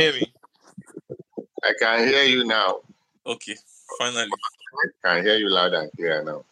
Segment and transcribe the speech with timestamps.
[0.00, 0.32] Hear me?
[1.62, 2.76] I can hear you now.
[3.26, 3.54] Okay,
[3.98, 4.30] finally.
[5.04, 6.42] I can hear you loud and clear now.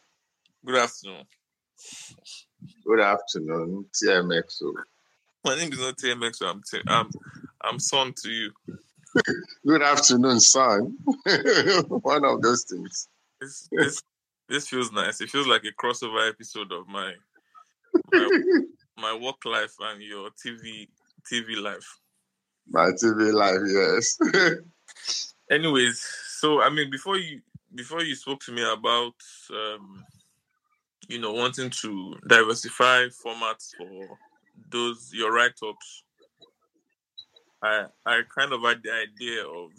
[0.66, 1.24] Good afternoon.
[2.84, 4.74] Good afternoon, TMXO.
[5.46, 7.10] My name is not TMX, so I'm t- I'm
[7.62, 8.52] I'm son to you.
[9.66, 10.98] Good afternoon, son.
[11.88, 13.08] One of those things.
[13.40, 14.02] This this
[14.48, 15.22] this feels nice.
[15.22, 17.14] It feels like a crossover episode of my
[18.12, 18.28] my,
[18.98, 20.88] my work life and your TV
[21.32, 21.98] TV life.
[22.70, 24.18] My TV life, yes.
[25.50, 26.04] Anyways,
[26.38, 27.40] so I mean, before you
[27.74, 29.14] before you spoke to me about
[29.50, 30.04] um,
[31.08, 34.18] you know wanting to diversify formats for
[34.70, 36.04] those your write ups,
[37.62, 39.70] I I kind of had the idea of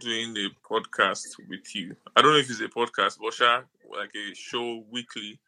[0.00, 1.94] doing a podcast with you.
[2.16, 3.64] I don't know if it's a podcast, but sure,
[3.96, 5.38] like a show weekly.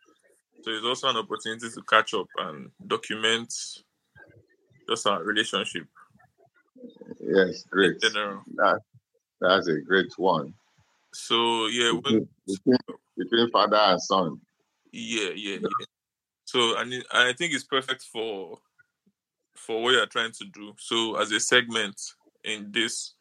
[0.62, 3.52] So it's also an opportunity to catch up and document
[4.88, 5.86] just our relationship
[7.20, 7.92] Yes, great.
[8.02, 8.42] in general.
[8.54, 8.80] That,
[9.40, 10.54] that's a great one.
[11.12, 12.78] So yeah, when, Between, between,
[13.16, 14.40] between father and son.
[14.92, 15.86] yeah, yeah, yeah.
[16.44, 18.58] So and it- I think it's perfect for
[19.54, 20.74] for what you're trying to do.
[20.78, 22.00] So as a segment
[22.44, 23.14] in this,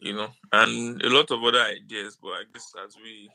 [0.00, 2.18] you know, and a lot of other ideas.
[2.20, 3.30] But I guess as we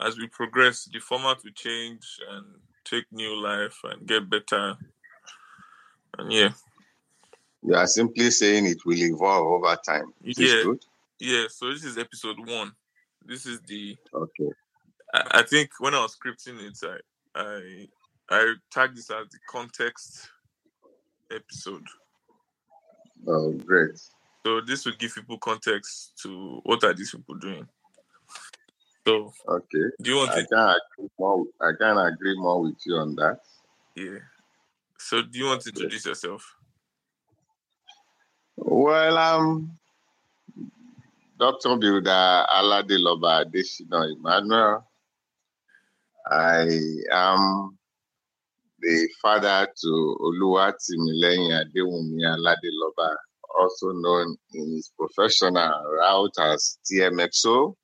[0.00, 2.46] as we progress, the format will change and
[2.84, 4.76] take new life and get better.
[6.16, 6.50] And yeah,
[7.62, 10.12] You are simply saying it will evolve over time.
[10.24, 10.62] Is this Yeah.
[10.62, 10.84] good?
[11.18, 11.44] yeah.
[11.50, 12.72] So this is episode one.
[13.24, 14.50] This is the Okay.
[15.14, 16.98] I, I think when I was scripting it, I
[17.40, 17.88] I
[18.30, 20.28] I tagged this as the context
[21.30, 21.86] episode.
[23.26, 23.98] Oh, great.
[24.46, 27.68] So this will give people context to what are these people doing.
[29.06, 29.90] So Okay.
[30.00, 31.46] do you want I to can agree more.
[31.60, 33.40] I can agree more with you on that.
[33.96, 34.18] yeah.
[34.98, 36.54] So do you want to introduce yourself?
[38.60, 39.70] Well, um,
[41.38, 41.76] Dr.
[41.76, 44.84] Builder Aladeloba Adesina Emmanuel.
[46.28, 46.66] I
[47.12, 47.78] am
[48.80, 53.14] the father to Oluwatimileyin Adewumi Aladeloba,
[53.60, 57.74] also known in his professional route as TMXO,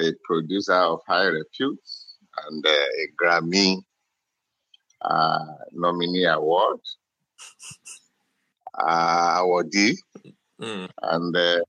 [0.00, 1.80] a producer of high repute
[2.46, 3.82] and uh, a Grammy
[5.02, 5.38] uh,
[5.72, 6.78] nominee award
[8.78, 9.42] uh,
[10.60, 11.60] Mm, and uh,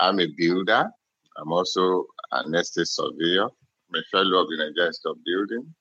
[0.00, 0.88] I'm a builder.
[1.36, 3.44] I'm also an estate surveyor.
[3.44, 5.74] I'm a fellow of the Nigerian of Building,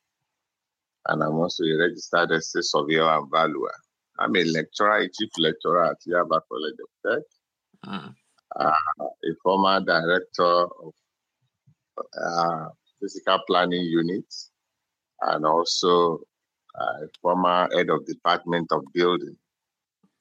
[1.08, 3.74] and I'm also a registered estate surveyor and valuer.
[4.18, 7.24] I'm a lecturer, a chief lecturer at Yaba College of Tech,
[7.86, 8.16] mm,
[8.58, 10.94] a former director of
[12.22, 12.70] uh,
[13.00, 14.26] physical planning unit,
[15.22, 16.20] and also
[16.76, 19.38] a former head of department of building.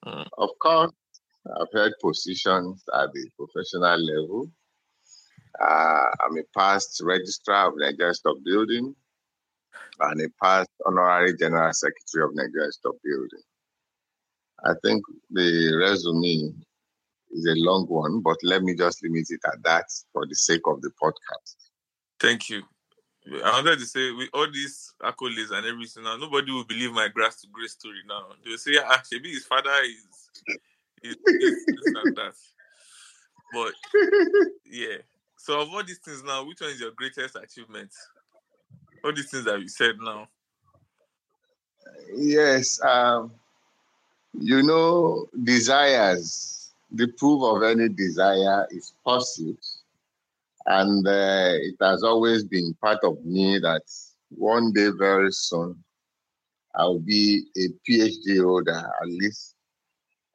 [0.07, 0.27] Mm.
[0.39, 0.93] Of course,
[1.47, 4.51] I've held positions at the professional level.
[5.61, 8.95] Uh, I'm a past registrar of Nigeria of Building
[10.01, 13.45] and a past honorary general secretary of Nigeria of Building.
[14.65, 16.55] I think the resume
[17.31, 20.63] is a long one, but let me just limit it at that for the sake
[20.67, 21.57] of the podcast.
[22.19, 22.63] Thank you.
[23.27, 27.09] I wanted to say with all these accolades and everything now, nobody will believe my
[27.09, 28.27] grass to grace story now.
[28.45, 30.31] They'll say, ah, maybe his father is,
[31.03, 32.35] is, is this and that.
[33.53, 33.73] But
[34.67, 34.99] yeah.
[35.39, 37.91] So of all these things now, which one is your greatest achievement?
[39.03, 40.29] All these things that you said now.
[42.15, 43.33] Yes, um,
[44.39, 49.65] you know, desires, the proof of any desire is pursuit.
[50.67, 53.83] And uh, it has always been part of me that
[54.31, 55.83] one day, very soon,
[56.75, 59.55] I'll be a PhD holder at least.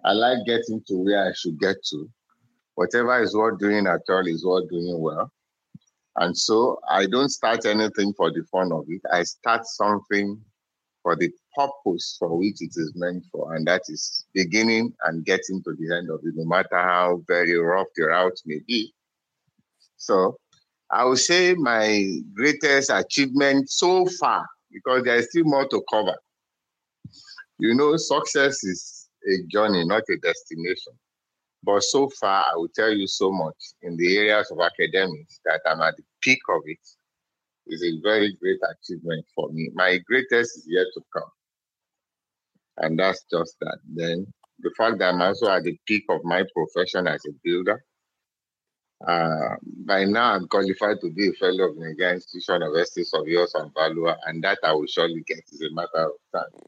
[0.05, 2.09] I like getting to where I should get to.
[2.75, 5.31] Whatever is worth doing at all is worth doing well.
[6.15, 9.01] And so I don't start anything for the fun of it.
[9.11, 10.39] I start something
[11.03, 15.61] for the purpose for which it is meant for, and that is beginning and getting
[15.63, 18.93] to the end of it, no matter how very rough the route may be.
[19.99, 20.37] So
[20.89, 26.15] I would say my greatest achievement so far, because there is still more to cover.
[27.59, 30.93] You know, success is a journey, not a destination.
[31.61, 35.59] But so far, I will tell you so much in the areas of academics that
[35.65, 36.79] I'm at the peak of it
[37.67, 39.69] is a very great achievement for me.
[39.73, 41.29] My greatest is yet to come.
[42.77, 43.77] And that's just that.
[43.93, 44.25] Then
[44.59, 47.83] the fact that I'm also at the peak of my profession as a builder.
[49.05, 49.55] Uh,
[49.85, 53.55] by now, I'm qualified to be a fellow of the Nigerian Institution of Estate Surveyors
[53.55, 56.61] and Valuer, and that I will surely get is a matter of time.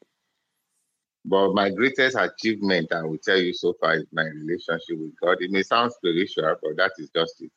[1.26, 5.38] But my greatest achievement, I will tell you so far, is my relationship with God.
[5.42, 7.52] It may sound spiritual, but that is just it.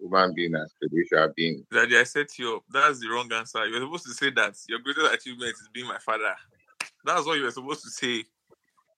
[0.00, 1.64] Human being and spiritual being.
[1.72, 3.64] Daddy, I said to you, that's the wrong answer.
[3.66, 6.34] You're supposed to say that your greatest achievement is being my father.
[7.04, 8.24] That's what you were supposed to say.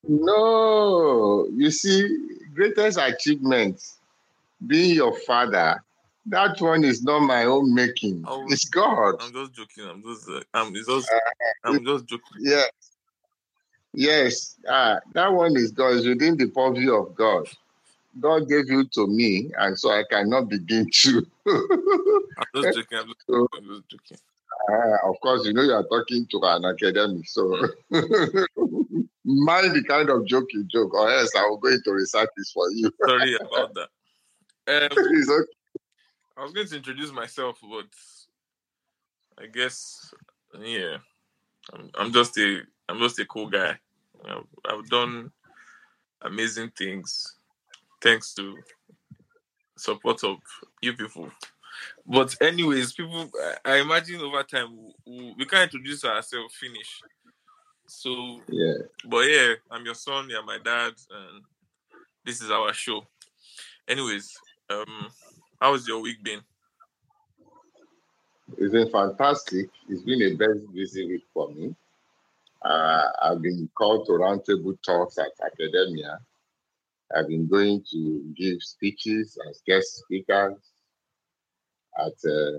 [0.03, 2.09] No, you see,
[2.55, 3.81] greatest achievement
[4.67, 5.83] being your father.
[6.27, 8.25] That one is not my own making.
[8.29, 9.17] Oh, it's God.
[9.21, 9.89] I'm just joking.
[9.89, 11.11] I'm just, uh, I'm just,
[11.65, 12.25] I'm just joking.
[12.41, 12.65] Yeah.
[13.93, 14.57] Yes.
[14.69, 15.95] Ah, that one is God.
[15.97, 17.49] It's within the purview of God.
[18.21, 21.27] God gave you to me, and so I cannot begin to.
[21.47, 22.99] I'm just joking.
[22.99, 24.19] I'm just, So- I'm just joking.
[24.69, 27.49] Ah, of course, you know you are talking to an academic, so
[27.91, 32.53] mind the kind of joke you joke, or else I will go into recite this
[32.53, 32.93] for you.
[33.07, 33.89] Sorry about that.
[34.71, 34.89] Um,
[36.37, 37.87] I was going to introduce myself, but
[39.43, 40.15] I guess,
[40.59, 40.99] yeah,
[41.73, 43.79] I'm, I'm just a, I'm just a cool guy.
[44.27, 45.31] I've, I've done
[46.23, 47.37] amazing things
[48.03, 48.57] thanks to
[49.77, 50.37] support of
[50.83, 51.31] you people.
[52.07, 53.31] But anyways, people,
[53.65, 54.77] I, imagine over time
[55.07, 57.01] we, we can introduce ourselves, finish.
[57.87, 58.75] So, Yeah.
[59.07, 61.45] but yeah, I'm your son, you're my dad, and
[62.25, 63.07] this is our show.
[63.89, 64.37] Anyways,
[64.71, 65.09] um,
[65.61, 66.41] how's your week been?
[68.59, 69.71] It's been fantastic.
[69.89, 71.75] It's been a very busy week for me.
[72.63, 76.19] Uh, I've been called to roundtable talks at academia.
[77.17, 80.57] I've been going to give speeches as guest speakers
[81.99, 82.59] at uh,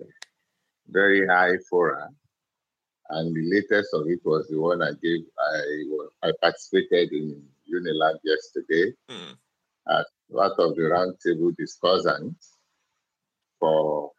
[0.90, 2.10] very high fora.
[3.10, 5.19] And the latest of it was the one I gave.
[6.24, 9.34] I I participated in Unilag yesterday Hmm.
[9.90, 12.56] as part of the roundtable discussants
[13.60, 14.12] for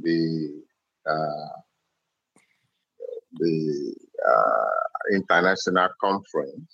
[0.00, 0.62] the
[1.06, 1.60] uh,
[3.36, 3.94] the
[4.26, 6.70] uh, international conference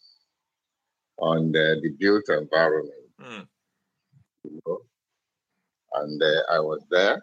[1.18, 2.92] on the, the built environment.
[3.18, 3.40] Hmm.
[4.44, 4.78] You know?
[5.94, 7.22] And uh, I was there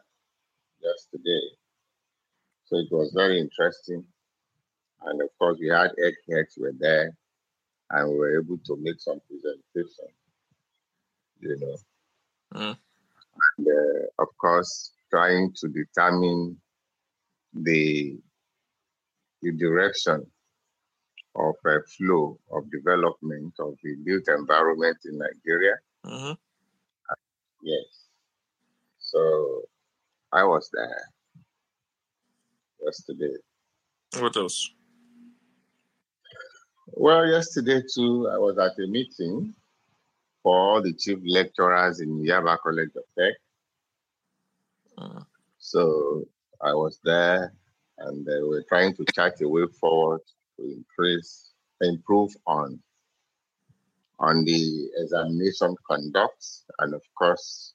[0.82, 1.42] yesterday,
[2.66, 4.04] so it was very interesting.
[5.04, 7.16] And of course, we had eggheads were there,
[7.92, 10.14] and we were able to make some presentation.
[11.40, 11.78] You know,
[12.54, 12.78] Mm.
[13.58, 16.60] and, uh, of course, trying to determine
[17.54, 18.18] the
[19.42, 20.26] the direction
[21.36, 25.76] of a flow of development of the built environment in Nigeria.
[26.04, 26.32] hmm
[27.62, 28.08] Yes.
[29.00, 29.64] So
[30.32, 31.04] I was there
[32.84, 33.36] yesterday.
[34.20, 34.72] What else?
[36.88, 39.54] Well, yesterday too, I was at a meeting
[40.48, 43.34] for all the chief lecturers in Yaba College of Tech.
[44.98, 45.26] Mm.
[45.60, 46.24] So
[46.62, 47.54] I was there
[47.98, 50.22] and they were trying to chart a way forward
[50.56, 51.52] to increase,
[51.82, 52.80] improve on
[54.20, 56.46] on the examination conduct
[56.80, 57.74] and of course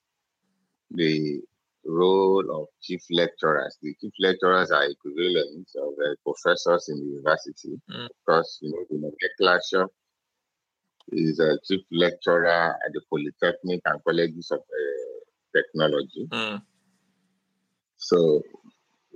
[0.92, 1.42] the
[1.84, 3.76] role of chief lecturers.
[3.82, 7.78] The chief lecturers are equivalent of the professors in the university.
[7.90, 8.06] Mm.
[8.06, 9.88] Of course, you know, the nomenclature
[11.10, 12.46] is a chief lecturer
[12.84, 16.26] at the Polytechnic and colleges of uh, technology.
[16.30, 16.62] Mm.
[17.96, 18.42] So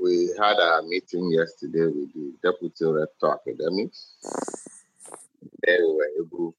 [0.00, 4.14] we had a meeting yesterday with the deputy rector academics.
[5.62, 6.54] There we were able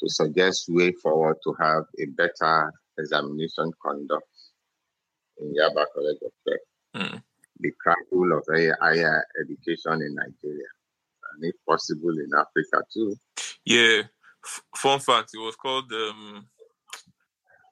[0.00, 4.26] to suggest way forward to have a better examination conduct
[5.40, 6.60] in Yaba College of Tech,
[6.94, 7.22] Mm.
[7.60, 8.44] the cradle of
[8.80, 10.68] higher education in Nigeria,
[11.32, 13.16] and if possible in Africa too.
[13.64, 14.02] Yeah.
[14.44, 16.46] F- fun fact: It was called um,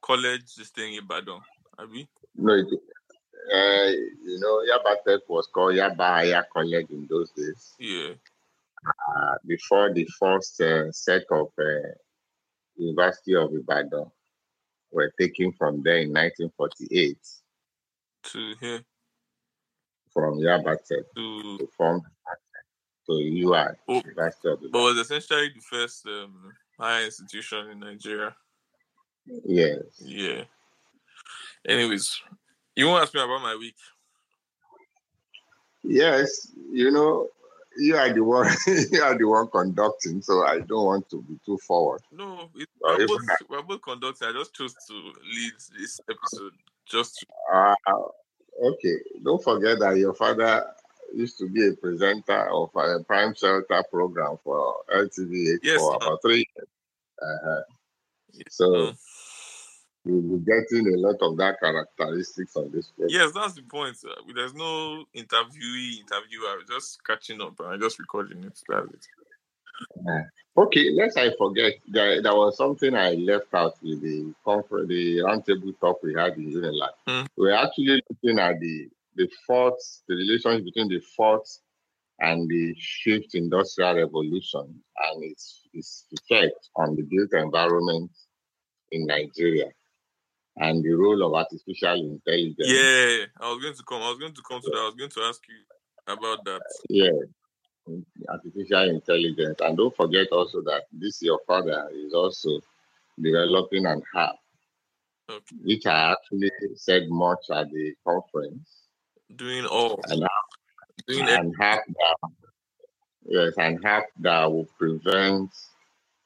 [0.03, 0.55] college.
[0.57, 1.41] This thing in Badon.
[1.79, 2.09] Abi.
[2.37, 3.91] No, it, uh,
[4.25, 7.75] you know, Yaba Tech was called Yaba Higher College in those days.
[7.79, 8.15] Yeah.
[8.87, 11.89] uh, before the first uh, set of uh,
[12.77, 14.11] University of Ibadan
[14.91, 17.19] were taken from there in 1948
[18.33, 18.81] To here.
[20.13, 22.03] from Yabate To to form
[23.09, 24.03] to UI, Oh.
[24.05, 28.35] University of but was essentially the first um, higher institution in Nigeria.
[29.45, 29.83] Yes.
[30.01, 30.45] Yeah.
[31.67, 32.21] Anyways,
[32.77, 33.75] you want to ask me about my week?
[35.83, 37.29] Yes, you know,
[37.79, 41.39] you are the one you are the one conducting, so I don't want to be
[41.45, 42.03] too forward.
[42.13, 44.29] No, it, we're, both, we're both conducting.
[44.29, 46.53] I just chose to lead this episode.
[46.87, 47.75] Just to, Uh,
[48.65, 50.67] okay, don't forget that your father
[51.15, 56.01] used to be a presenter of a prime shelter program for LTV Yes, for ma'am.
[56.03, 56.69] about three years.
[57.21, 57.63] Uh-huh.
[58.51, 58.97] So Mm.
[60.05, 63.09] you'll be getting a lot of that characteristics on this program.
[63.21, 63.97] yes, that's the point.
[64.05, 66.63] Uh, There's no interviewee, interviewer.
[66.69, 68.59] Just catching up and just recording it.
[68.69, 69.07] That's it.
[70.57, 75.19] Okay, lest I forget, there, there was something I left out with the conference, the
[75.19, 76.89] roundtable talk we had in Unilag.
[77.07, 77.27] Mm.
[77.37, 78.89] We're actually looking at the
[79.19, 81.59] the fourth, the relationship between the fourth
[82.21, 88.11] and the fifth industrial revolution and its its effect on the built environment
[88.93, 89.67] in Nigeria
[90.57, 92.57] and the role of artificial intelligence.
[92.59, 94.03] Yeah, I was going to come.
[94.03, 94.79] I was going to come to that.
[94.79, 96.63] I was going to ask you about that.
[96.89, 97.11] Yeah,
[98.29, 99.59] artificial intelligence.
[99.61, 102.61] And don't forget also that this your father is also
[103.21, 104.37] developing an app,
[105.31, 105.57] Okay.
[105.63, 108.78] which I actually said much at the conference.
[109.35, 110.25] Doing all, And,
[111.07, 111.41] doing it.
[111.41, 112.17] an app that
[113.27, 115.51] yes, an app that will prevent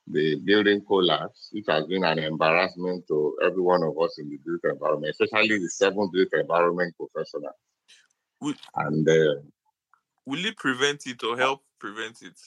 [0.07, 4.37] the building collapse, which has been an embarrassment to every one of us in the
[4.45, 7.55] built environment, especially the seven built environment professionals.
[8.41, 9.41] We- And uh,
[10.25, 12.39] Will it prevent it or help prevent it?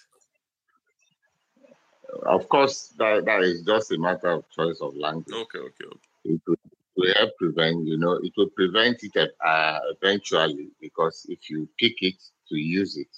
[2.26, 5.28] of course, that, that is just a matter of choice of language.
[5.36, 6.00] Okay, okay, okay.
[6.24, 6.56] it will,
[6.96, 12.02] will help prevent, you know, it will prevent it uh, eventually because if you pick
[12.02, 13.16] it to use it,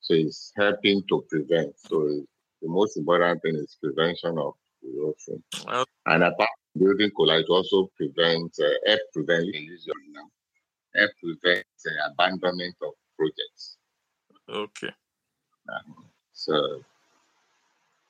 [0.00, 1.78] so it's helping to prevent.
[1.78, 2.24] So
[2.60, 5.42] the most important thing is prevention of erosion.
[5.66, 9.96] Well, And apart from building collide, also prevents, uh, help prevent, you can use your
[10.12, 10.28] now,
[10.94, 13.76] help prevent uh, abandonment of projects.
[14.48, 14.90] okay.
[16.32, 16.82] So,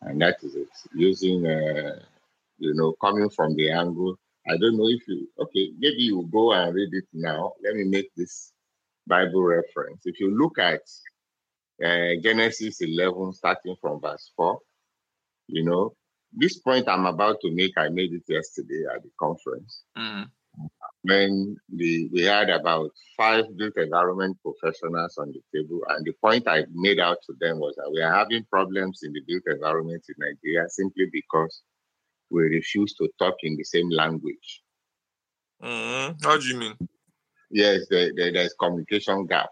[0.02, 0.68] and that is it.
[0.94, 2.00] Using, uh,
[2.58, 4.18] you know, coming from the angle.
[4.48, 7.52] I don't know if you, okay, maybe you go and read it now.
[7.62, 8.52] Let me make this
[9.06, 10.02] Bible reference.
[10.04, 10.82] If you look at
[11.84, 14.58] uh, Genesis 11, starting from verse 4,
[15.48, 15.94] you know,
[16.32, 20.28] this point I'm about to make, I made it yesterday at the conference Mm.
[21.02, 26.46] when the, we had about five built environment professionals on the table, and the point
[26.48, 30.04] I made out to them was that we are having problems in the built environment
[30.08, 31.62] in Nigeria simply because
[32.30, 34.62] we refuse to talk in the same language.
[35.62, 36.22] Mm.
[36.24, 36.76] How do you mean?
[37.50, 39.50] Yes, there, there- there's communication gap.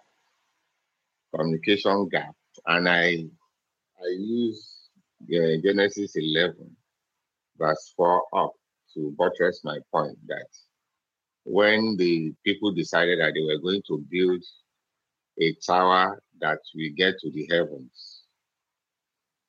[1.34, 2.34] Communication gap,
[2.66, 3.24] and I
[4.04, 4.88] I use
[5.32, 6.76] uh, Genesis 11,
[7.56, 8.52] verse 4 up
[8.92, 10.48] to buttress my point that
[11.44, 14.42] when the people decided that they were going to build
[15.40, 18.24] a tower that will get to the heavens,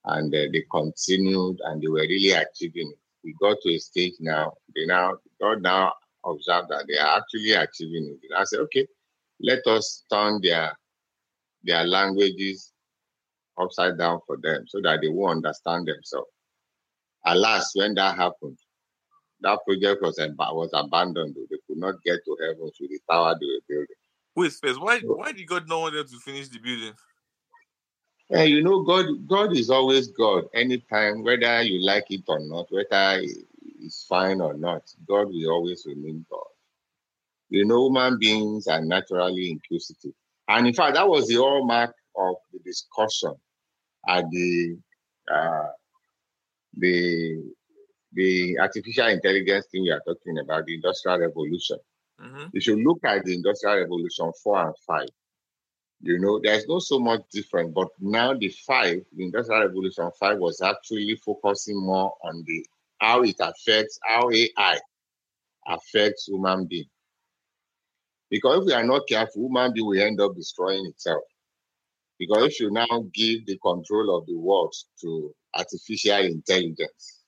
[0.06, 3.03] and uh, they continued and they were really achieving it.
[3.24, 5.94] We got to a stage now, they now, God now
[6.26, 8.32] observed that they are actually achieving it.
[8.36, 8.88] I said, okay,
[9.42, 10.74] let us turn their
[11.64, 12.72] their languages
[13.58, 16.30] upside down for them so that they will understand themselves.
[17.26, 18.58] Alas, when that happened,
[19.42, 21.36] that project was, ab- was abandoned.
[21.36, 23.96] They could not get to heaven through the tower they were building.
[24.36, 24.82] Wait, first.
[24.82, 25.00] Why?
[25.00, 26.94] Why did God not want them to finish the building?
[28.30, 30.46] And you know, God, God is always God.
[30.54, 33.22] Anytime, whether you like it or not, whether
[33.82, 36.44] it's fine or not, God will always remain God.
[37.50, 40.14] You know, human beings are naturally inquisitive,
[40.48, 43.36] and in fact, that was the hallmark of the discussion
[44.08, 44.78] at the
[45.32, 45.68] uh,
[46.78, 47.54] the
[48.14, 51.78] the artificial intelligence thing we are talking about, the industrial revolution.
[52.20, 55.10] hmm If you look at the industrial revolution four and five,
[56.04, 60.38] you know, there's not so much different, but now the five, the industrial revolution five
[60.38, 62.66] was actually focusing more on the
[63.00, 64.80] how it affects how AI
[65.68, 66.90] affects human being.
[68.30, 71.24] Because if we are not careful, human being will end up destroying itself.
[72.20, 77.24] Because if you now give the control of the world to artificial intelligence,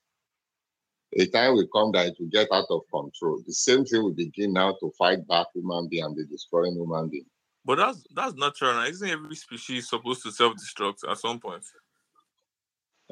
[1.17, 3.41] a time will come that it will get out of control.
[3.45, 7.07] The same thing will begin now to fight back human being and be destroying human
[7.09, 7.25] being.
[7.65, 8.83] But that's that's natural.
[8.83, 11.63] Isn't every species supposed to self-destruct at some point?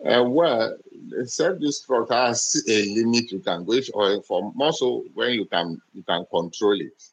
[0.06, 0.78] Uh, well,
[1.26, 5.82] self-destruct has a limit you can go if, or for more so when you can
[5.94, 7.04] you can control it.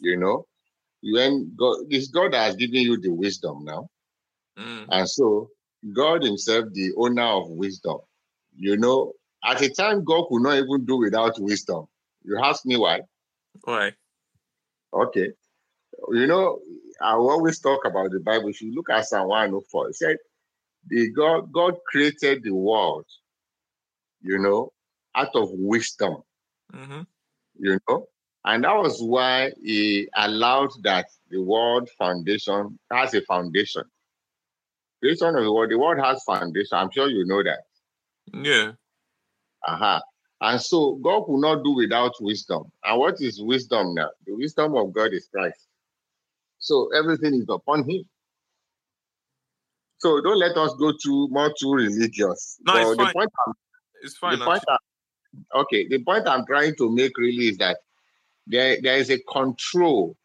[0.00, 0.46] You know,
[1.02, 3.88] when God, this God has given you the wisdom now,
[4.58, 4.86] Mm.
[4.90, 5.50] and so
[5.92, 7.98] God Himself, the owner of wisdom,
[8.56, 9.12] you know,
[9.44, 11.86] at a time God could not even do without wisdom.
[12.24, 13.02] You ask me why?
[13.64, 13.92] Why?
[14.92, 15.32] Okay.
[16.10, 16.60] You know,
[17.00, 18.48] I always talk about the Bible.
[18.48, 20.16] If you look at Psalm 104, it said,
[20.88, 23.06] the God, God created the world,
[24.22, 24.72] you know,
[25.14, 26.22] out of wisdom,
[26.72, 27.02] hmm
[27.58, 28.06] you know.
[28.44, 33.82] And that was why he allowed that the world foundation has a foundation.
[35.00, 36.78] Creation of the world, the world has foundation.
[36.78, 37.64] I'm sure you know that.
[38.32, 38.72] Yeah.
[39.66, 40.00] Aha.
[40.40, 42.64] And so God could not do without wisdom.
[42.84, 44.10] And what is wisdom now?
[44.26, 45.66] The wisdom of God is Christ.
[46.58, 48.04] So everything is upon him.
[49.98, 52.58] So don't let us go too more too religious.
[52.66, 53.12] No, it's fine.
[53.12, 53.30] point
[54.02, 54.38] It's fine.
[54.38, 54.62] the point
[55.54, 57.78] okay, the point I'm trying to make really is that
[58.46, 60.16] there, there is a control.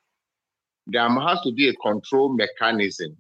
[0.88, 3.18] There has to be a control mechanism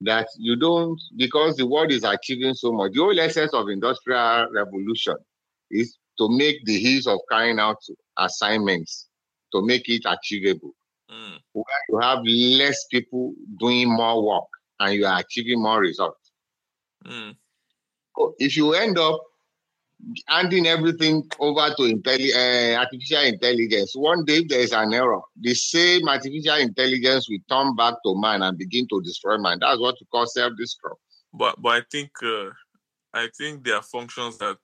[0.00, 2.92] that you don't because the world is achieving so much.
[2.92, 5.16] The whole essence of industrial revolution
[5.70, 7.78] is to make the ease of carrying out
[8.16, 9.08] assignments
[9.52, 10.74] to make it achievable.
[11.10, 14.44] Mm, Where you have less people doing more work
[14.80, 16.30] and you are achieving more results.
[17.04, 17.34] mm,
[18.16, 19.20] So if you end up
[20.26, 25.54] handing everything over to intelli- uh, artificial intelligence, one day there is an error, the
[25.54, 29.58] same artificial intelligence will turn back to man and begin to destroy man.
[29.60, 30.98] That's what we call self-destruct.
[31.32, 32.50] but but I think uh,
[33.14, 34.58] I think there are functions that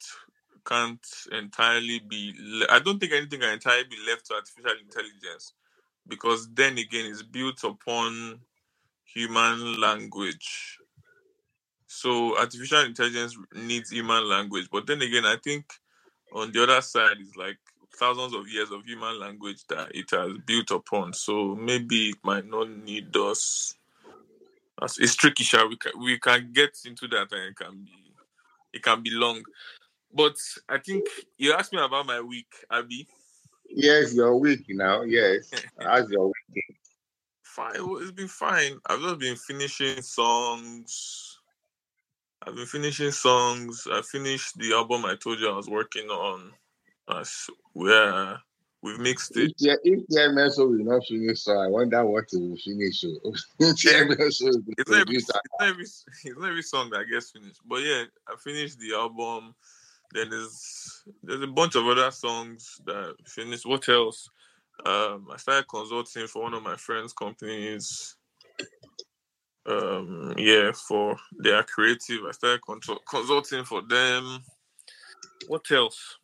[0.64, 2.34] can't entirely be.
[2.38, 5.52] Le- I don't think anything can entirely be left to artificial intelligence
[6.08, 8.40] because then again, it's built upon
[9.04, 10.78] human language.
[11.86, 15.66] So artificial intelligence needs human language, but then again, I think
[16.32, 17.58] on the other side is like
[17.96, 21.12] thousands of years of human language that it has built upon.
[21.12, 23.76] So maybe it might not need us.
[24.98, 25.68] It's tricky, sure.
[25.68, 28.14] We can we can get into that, and it can be
[28.72, 29.42] it can be long.
[30.12, 30.36] But
[30.68, 31.06] I think
[31.38, 33.08] you asked me about my week, Abby.
[33.74, 35.02] Yes, your week now.
[35.02, 35.50] Yes,
[35.80, 36.64] as your week.
[37.42, 38.78] Fine, it's been fine.
[38.86, 41.38] I've just been finishing songs.
[42.42, 43.86] I've been finishing songs.
[43.90, 46.52] I finished the album I told you I was working on.
[47.08, 48.38] As where
[48.82, 49.52] we've mixed it.
[49.58, 53.04] If if the MSO will not finish, so I wonder what will finish.
[53.04, 53.20] is
[53.58, 54.16] It's every,
[55.16, 57.60] it's, every, it's every song that gets finished.
[57.66, 59.54] But yeah, I finished the album.
[60.14, 63.66] Then there's there's a bunch of other songs that finished.
[63.66, 64.30] What else?
[64.86, 68.16] Um, I started consulting for one of my friends' companies.
[69.66, 72.24] Um, yeah, for their creative.
[72.28, 74.40] I started consult- consulting for them.
[75.48, 76.18] What else?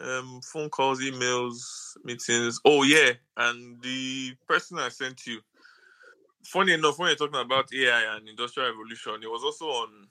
[0.00, 1.62] Um, phone calls, emails,
[2.04, 2.58] meetings.
[2.64, 5.40] Oh yeah, and the person I sent you
[6.44, 10.08] funny enough, when you're talking about AI and industrial revolution, it was also on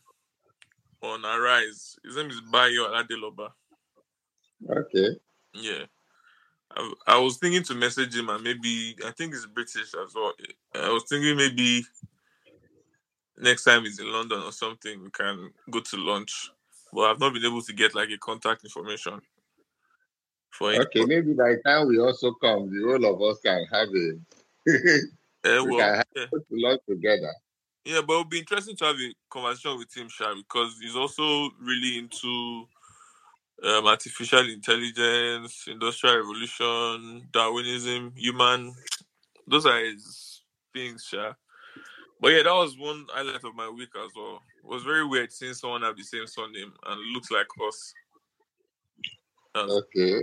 [1.01, 1.95] on Arise.
[2.03, 3.49] His name is Bayo Aladeloba.
[4.69, 5.17] Okay.
[5.53, 5.85] Yeah.
[6.75, 10.33] I, I was thinking to message him and maybe I think he's British as well.
[10.75, 11.83] I was thinking maybe
[13.37, 16.51] next time he's in London or something, we can go to lunch.
[16.93, 19.21] But I've not been able to get like a contact information
[20.51, 20.81] for him.
[20.81, 24.19] Okay, maybe by the time we also come, the whole of us can have a
[25.45, 26.25] Eh, we well, can have yeah.
[26.25, 27.33] to lunch together.
[27.89, 31.49] Yeah, but it'll be interesting to have a conversation with him, Sha, because he's also
[31.59, 32.67] really into
[33.63, 38.75] um, artificial intelligence, industrial revolution, Darwinism, human.
[39.47, 41.33] Those are his things, Sha.
[42.21, 44.43] But yeah, that was one highlight of my week as well.
[44.63, 47.93] It was very weird seeing someone have the same surname and looks like us.
[49.55, 50.15] That's- Okay.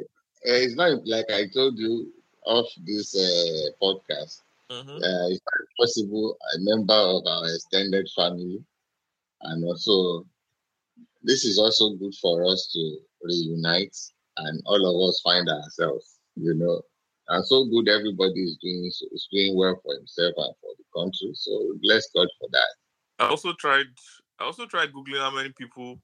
[0.46, 2.12] Uh, it's not like I told you
[2.44, 4.42] off this uh, podcast.
[4.70, 4.96] Mhm.
[4.96, 8.64] Uh, it's not possible a member of our extended family,
[9.42, 10.26] and also
[11.22, 13.96] this is also good for us to reunite
[14.38, 16.82] and all of us find ourselves, you know.
[17.28, 21.32] And so good everybody is doing is doing well for himself and for the country.
[21.34, 22.74] So bless God for that.
[23.18, 23.86] I also tried.
[24.38, 26.00] I also tried googling how many people.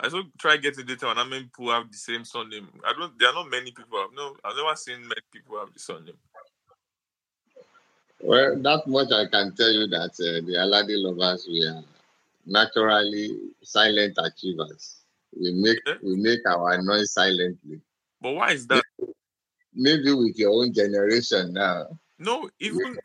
[0.00, 2.68] I also tried getting data on how many people have the same surname.
[2.84, 3.16] I don't.
[3.18, 3.98] There are not many people.
[3.98, 4.34] I've no.
[4.44, 6.18] I've never seen many people have the surname.
[8.26, 11.84] Well, that much I can tell you that uh, the Aladelobas we are
[12.46, 15.04] naturally silent achievers.
[15.38, 15.98] We make Okay.
[16.02, 17.82] we make our noise silently.
[18.22, 18.82] But why is that?
[19.74, 21.98] Maybe with your own generation now.
[22.18, 22.96] No, even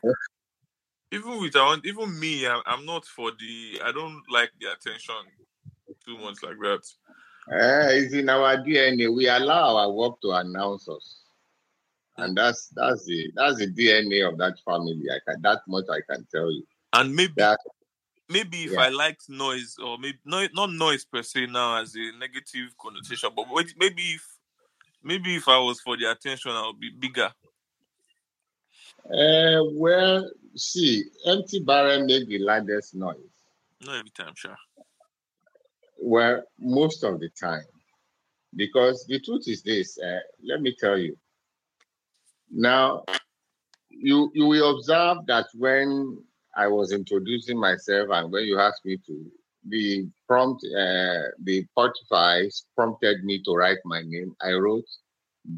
[1.12, 3.82] even with our own, even me, I, I'm not for the.
[3.84, 5.16] I don't like the attention
[6.02, 6.80] too much like that.
[7.52, 9.14] Eh, it's in our DNA.
[9.14, 11.19] We allow our work to announce us,
[12.16, 15.04] and that's that's the that's the DNA of that family.
[15.10, 16.64] I can that much I can tell you.
[16.92, 17.60] And maybe That
[18.28, 18.82] maybe if Yeah.
[18.82, 23.30] I liked noise or maybe no, not noise per se now as a negative connotation,
[23.34, 23.46] but
[23.76, 24.26] maybe if
[25.02, 27.32] maybe if I was for the attention, I would be bigger.
[29.06, 33.16] uh, well, see, empty barrel make the loudest noise.
[33.80, 34.56] Not every time, sure.
[35.98, 37.64] Well, most of the time.
[38.54, 41.16] Because the truth is this, uh, let me tell you.
[42.50, 43.04] Now,
[43.90, 46.18] you you will observe that when
[46.56, 49.30] I was introducing myself and when you asked me to,
[49.68, 54.34] the prompt, uh, the Spotify prompted me to write my name.
[54.42, 54.86] I wrote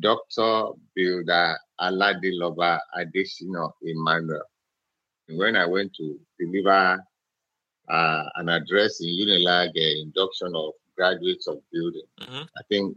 [0.01, 0.73] Dr.
[0.95, 4.43] Builder Aladeloba Adesina Emmanuel.
[5.29, 7.03] And when I went to deliver
[7.89, 12.07] uh, an address in Unilag uh, induction of graduates of building.
[12.21, 12.49] Mhm.
[12.57, 12.97] I think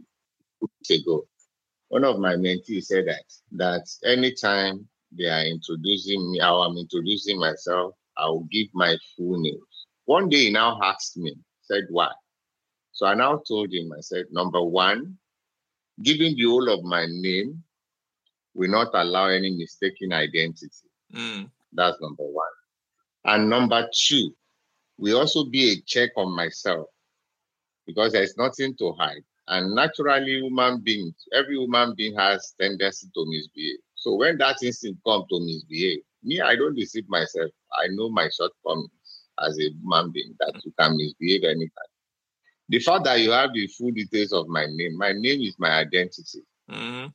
[0.60, 1.26] weeks ago.
[1.88, 7.38] One of my mentees said that that anytime they are introducing me, or I'm introducing
[7.38, 9.60] myself, I will give my full name.
[10.04, 12.10] One day he now asked me, said why?
[12.92, 15.18] So I now told him, I said, number one,
[16.02, 17.62] giving the whole of my name
[18.54, 20.70] will not allow any mistaken identity.
[21.14, 21.50] Mm.
[21.72, 22.46] That's number one.
[23.24, 24.34] And number two,
[24.98, 26.86] will also be a check on myself
[27.86, 29.24] because there's nothing to hide.
[29.48, 33.78] And naturally, human beings, every human being has tendency to misbehave.
[33.94, 37.50] So when that instinct comes to misbehave, me, I don't deceive myself.
[37.72, 38.90] I know my shortcomings
[39.40, 41.92] as a human being that you can misbehave anytime.
[42.68, 45.70] The fact that you have the full details of my name, my name is my
[45.70, 47.06] identity hmm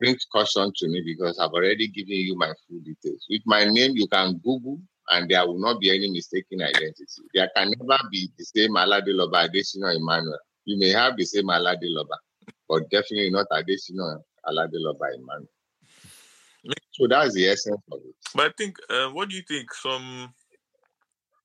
[0.00, 3.24] brings caution to me because I've already given you my full details.
[3.30, 4.80] With my name, you can Google
[5.10, 7.06] and there will not be any mistaken identity.
[7.34, 10.38] There can never be the same Aladeloba Adesina Emmanuel.
[10.64, 12.16] You may have the same Aladeloba,
[12.68, 15.46] but definitely not Adesina Aladeloba man.
[16.92, 18.14] So that's the essence of it.
[18.34, 19.72] But I think, uh, what do you think?
[19.74, 20.32] Some,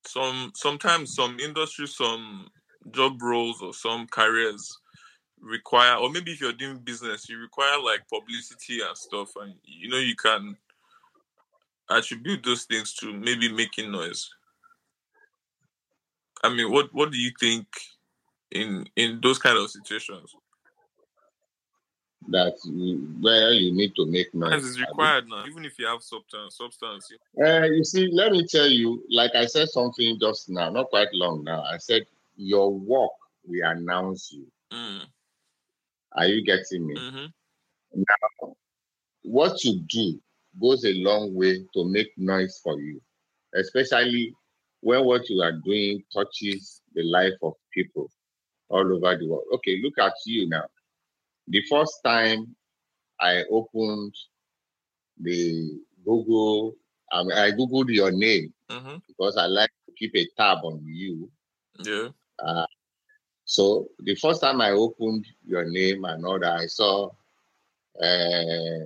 [0.05, 2.47] some, sometimes some industries, some
[2.91, 4.79] job roles or some careers
[5.41, 9.89] require, or maybe if you're doing business, you require like publicity and stuff, and you
[9.89, 10.55] know you can
[11.89, 14.29] attribute those things to maybe making noise.
[16.43, 17.67] I mean, what what do you think
[18.51, 20.35] in in those kind of situations?
[22.27, 22.53] That
[23.21, 24.65] where you need to make noise.
[24.65, 26.57] it's required now, even if you have substance.
[26.57, 27.11] Substance.
[27.43, 31.07] Uh, you see, let me tell you, like I said something just now, not quite
[31.13, 31.63] long now.
[31.63, 32.03] I said,
[32.35, 33.11] Your work
[33.45, 34.45] will announce you.
[34.71, 35.05] Mm,
[36.13, 36.95] Are you getting me?
[36.95, 37.25] hmm
[39.23, 40.19] what you do
[40.61, 43.01] goes a long way to make noise for you,
[43.55, 44.33] especially
[44.81, 48.09] when what you are doing touches the life of people
[48.69, 49.45] all over the world.
[49.55, 50.65] Okay, look at you now.
[51.47, 52.55] The first time
[53.19, 54.13] I opened
[55.19, 56.75] the Google,
[57.11, 60.81] I, mean, I Googled your name hmm because I like to keep a tab on
[60.85, 61.29] you.
[61.83, 62.09] Yeah.
[62.37, 62.65] Uh,
[63.45, 67.09] so the first time I opened your name and all that, I saw
[68.01, 68.85] uh,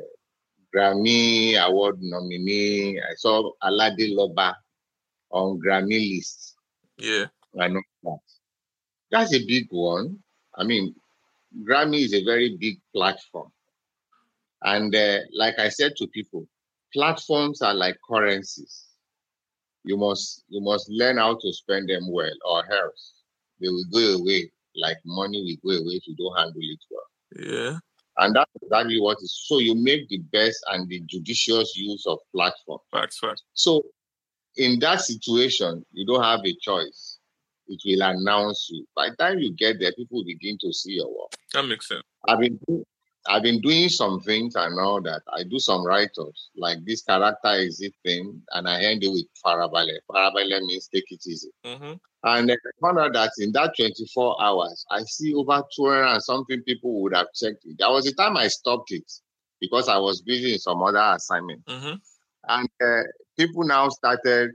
[0.73, 2.99] Grammy Award nominee.
[2.99, 4.55] I saw Aladeloba
[5.31, 6.55] on Grammy list.
[6.97, 7.25] Yeah.
[7.59, 7.92] I know that.
[9.13, 10.17] That's a big one.
[10.55, 10.95] I mean,
[11.63, 13.51] Grammy is a very big platform.
[14.63, 16.47] And uh, like I said to people,
[16.91, 18.85] platforms are like currencies.
[19.83, 23.13] You must you must learn how to spend them well, or else
[23.61, 27.03] they will go away like money will go away if you don't handle it well.
[27.35, 27.77] Yeah.
[28.17, 29.45] And that's exactly what is.
[29.47, 32.79] So you make the best and the judicious use of platform.
[32.91, 33.19] Facts.
[33.19, 33.43] Facts.
[33.53, 33.83] So
[34.55, 37.12] in that situation, you don't have a choice.
[37.67, 38.85] It will announce you.
[38.95, 41.31] By the time you get there, people begin to see your work.
[41.53, 42.03] That makes sense.
[42.27, 42.59] I've been
[43.25, 45.21] I've been doing some things and all that.
[45.31, 49.25] I do some write-ups, like this character is it thing, and I end it with
[49.43, 49.97] Farabale.
[50.09, 51.49] Farabale means take it easy.
[51.63, 56.23] hmm And I found out that in that 24 hours, I see over 200 and
[56.23, 57.77] something people would have checked it.
[57.79, 59.09] That was the time I stopped it
[59.61, 61.61] because I was busy in some other assignment.
[61.65, 61.93] hmm
[62.49, 63.03] And uh,
[63.37, 64.51] people now started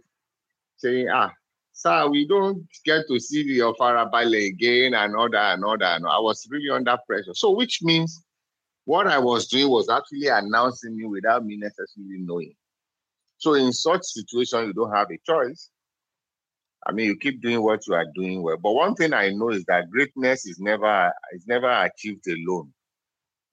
[0.77, 1.33] saying, ah,
[1.79, 5.97] sir, we don't get to see the Farabale again and all that and all that.
[5.97, 7.35] And I was really under pressure.
[7.35, 8.25] So, which means
[8.85, 12.55] what I was doing was actually announcing me without me necessarily knowing.
[13.39, 15.71] So, in such situation, you don't have a choice.
[16.85, 18.57] I mean, you keep doing what you are doing well.
[18.57, 22.73] But one thing I know is that greatness is never is never achieved alone.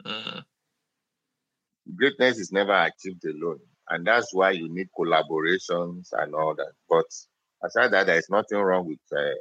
[0.04, 0.40] hmm
[1.96, 3.60] Greatness is never achieved alone,
[3.90, 6.72] and that's why you need collaborations and all that.
[6.90, 7.06] But
[7.66, 9.34] aside that, there is nothing wrong with uh,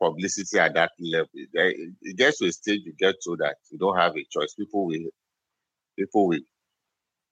[0.00, 1.28] publicity at that level.
[1.34, 4.54] It gets to a stage you get to that you don't have a choice.
[4.54, 5.10] People will
[5.96, 6.40] people will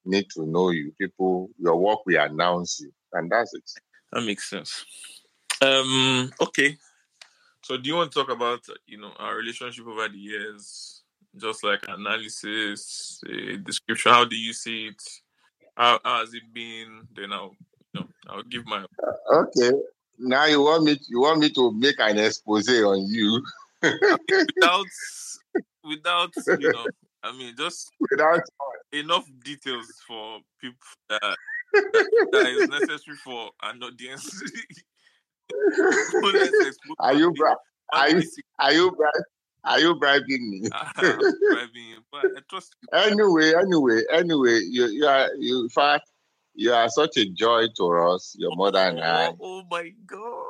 [0.05, 0.93] need to know you.
[0.99, 3.63] People, your work will announce you, and that's it.
[4.13, 4.85] That makes sense.
[5.63, 6.33] Um.
[6.41, 6.77] Okay.
[7.63, 11.03] So, do you want to talk about you know our relationship over the years,
[11.37, 13.21] just like analysis,
[13.63, 14.13] description?
[14.13, 15.03] How do you see it?
[15.77, 17.07] How, how has it been?
[17.15, 17.55] Then I'll
[17.93, 18.85] you know I'll give my
[19.33, 19.73] Okay.
[20.23, 23.43] Now you want me you want me to make an expose on you
[23.83, 24.87] without
[25.83, 26.87] without you know
[27.23, 28.43] I mean just without
[28.93, 30.79] enough details for people
[31.09, 31.37] that,
[32.33, 34.43] that is necessary for an audience.
[36.11, 37.55] So let's expose are you bri-
[37.93, 38.23] are you
[38.59, 39.25] are you bri-
[39.65, 40.69] are you bribing me?
[40.73, 40.93] Ah,
[41.51, 42.89] bribing, but I trust you.
[42.99, 46.11] anyway, anyway, anyway, you you are you in fact
[46.55, 49.33] you are such a joy to us, your mother and I.
[49.41, 50.47] Oh, my god!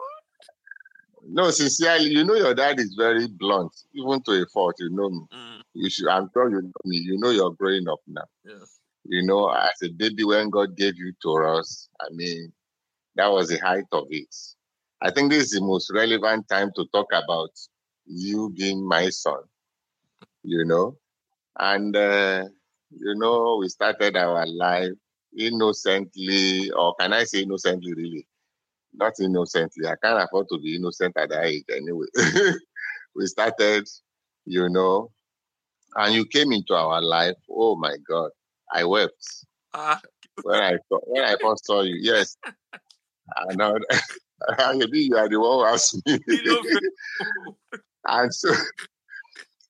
[1.28, 4.74] No, sincerely, you know your dad is very blunt, even to a fault.
[4.78, 5.20] You know me.
[5.32, 6.08] Mm, You should.
[6.08, 6.96] I'm sure you know me.
[6.98, 8.24] You know you're growing up now.
[8.44, 8.64] yeah.
[9.04, 12.52] You know, as a baby, when God gave you to us, I mean,
[13.16, 14.34] that was the height of it.
[15.02, 17.50] I think this is the most relevant time to talk about
[18.06, 19.42] you being my son.
[20.42, 20.96] You know,
[21.58, 22.44] and uh,
[22.90, 24.92] you know, we started our life
[25.36, 27.94] innocently, or can I say innocently?
[27.94, 28.26] Really,
[28.94, 29.86] not innocently.
[29.86, 32.06] I can't afford to be innocent at that age anyway.
[33.14, 33.88] we started,
[34.44, 35.10] you know,
[35.96, 37.36] and you came into our life.
[37.50, 38.30] Oh my God,
[38.72, 40.00] I wept Ah,
[40.42, 41.96] when I when I first saw you.
[42.00, 42.36] Yes,
[43.36, 43.76] I know.
[44.74, 46.18] Maybe you are the one who asked me.
[48.06, 48.52] and so,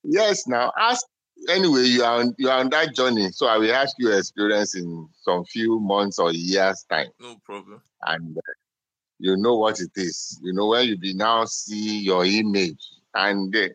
[0.04, 1.04] yes, now ask.
[1.48, 3.30] Anyway, you are on, you are on that journey.
[3.32, 7.82] So I will ask you experience in some few months or years time, no problem.
[8.06, 8.40] and uh,
[9.18, 10.38] you know what it is.
[10.42, 12.82] You know when you be now see your image,
[13.14, 13.68] and uh,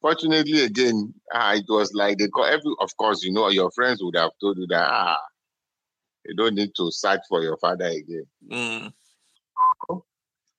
[0.00, 2.72] fortunately again, ah, it was like they call every.
[2.80, 5.18] Of course, you know your friends would have told you that ah,
[6.26, 8.26] you don't need to search for your father again.
[8.50, 8.92] Mm,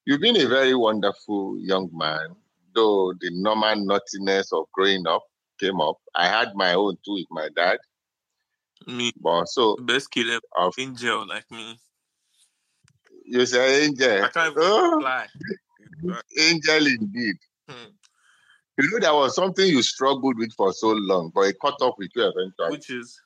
[0.06, 2.36] You've been a very wonderful young man,
[2.76, 5.24] though the normal naughtiness of growing up
[5.60, 5.98] came up.
[6.16, 7.78] I had my own too with my dad,
[8.88, 10.42] me, but so best kid ever.
[10.58, 11.78] of Angel like me.
[13.26, 15.28] you say angel, I can't oh, fly.
[16.40, 17.36] angel indeed.
[17.70, 17.92] Hmm,
[18.78, 21.96] You know that was something you struggled with for so long, but it caught up
[21.98, 22.72] with you eventually.
[22.78, 23.20] Which is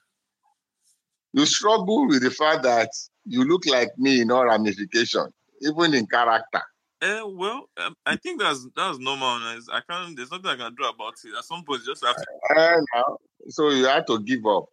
[1.33, 2.89] You struggle with the fact that
[3.25, 5.27] you look like me in all ramification,
[5.61, 6.61] even in character.
[7.01, 9.27] Eh, well, um, I think that's that's normal.
[9.27, 10.15] I can't.
[10.15, 11.37] There's nothing I can do about it.
[11.37, 12.25] At some point, you just have to.
[12.95, 13.17] Now,
[13.49, 14.65] so you had to give up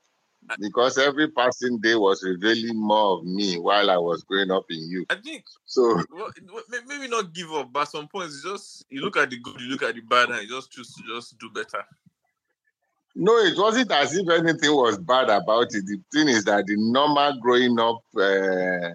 [0.58, 4.88] because every passing day was revealing more of me while I was growing up in
[4.90, 5.04] you.
[5.10, 8.42] I think So well, it- well, may- maybe not give up, but at some points,
[8.42, 10.70] you just you look at the good, you look at the bad, and you just
[10.72, 11.84] choose to just do better.
[13.14, 15.84] no, it wasn't as if anything was bad about it.
[15.86, 18.94] The thing is that the normal growing up uh,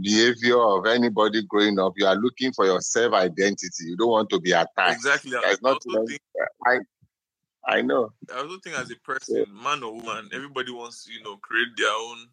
[0.00, 3.84] behavior of anybody growing up, you are looking for your self identity.
[3.84, 4.92] You don't want to be attacked.
[4.92, 5.32] Exactly.
[5.36, 6.20] I also think
[6.66, 6.78] I
[7.66, 8.12] I know.
[8.32, 11.68] I also think as a person, man or woman, everybody wants to you know create
[11.76, 12.28] their own.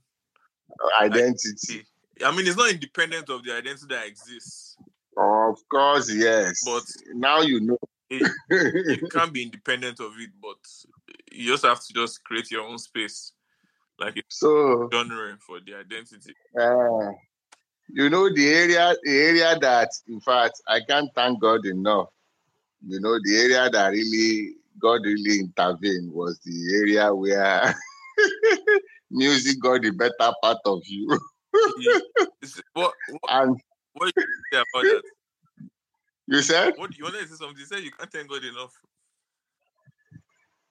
[1.01, 1.85] Identity.
[2.23, 4.77] I mean, it's not independent of the identity that exists.
[5.17, 6.61] Of course, yes.
[6.63, 7.77] But now you know.
[8.09, 10.57] you can't be independent of it, but
[11.31, 13.33] you just have to just create your own space,
[13.99, 16.33] like a so genre for the identity.
[16.59, 17.11] uh,
[17.91, 22.09] you know the area the area that in fact I can't thank God enough.
[22.85, 27.75] You know, the area that really God really intervened was the area where
[29.11, 31.07] music got the better part of you.
[31.07, 31.19] What,
[32.73, 32.93] what,
[33.29, 33.59] and
[33.93, 34.23] what you
[34.53, 35.03] say about that?
[36.27, 37.57] you said, What you want to say something?
[37.57, 38.71] You said you can't thank God enough.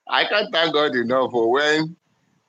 [0.08, 1.94] I can't thank God enough for when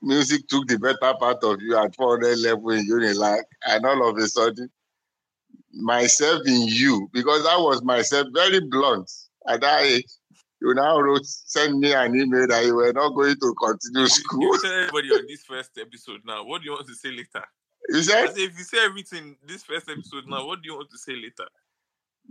[0.02, 4.18] music took the better part of you at 400 level in Unilag, and all of
[4.18, 4.70] a sudden,
[5.74, 9.12] myself in you, because I was myself very blunt
[9.48, 10.12] at that age.
[10.62, 14.42] You now wrote, send me an email that you were not going to continue school.
[14.42, 16.44] you tell everybody on this first episode now.
[16.44, 17.46] What do you want to say later?
[17.88, 20.98] You said, if you say everything this first episode now, what do you want to
[20.98, 21.48] say later?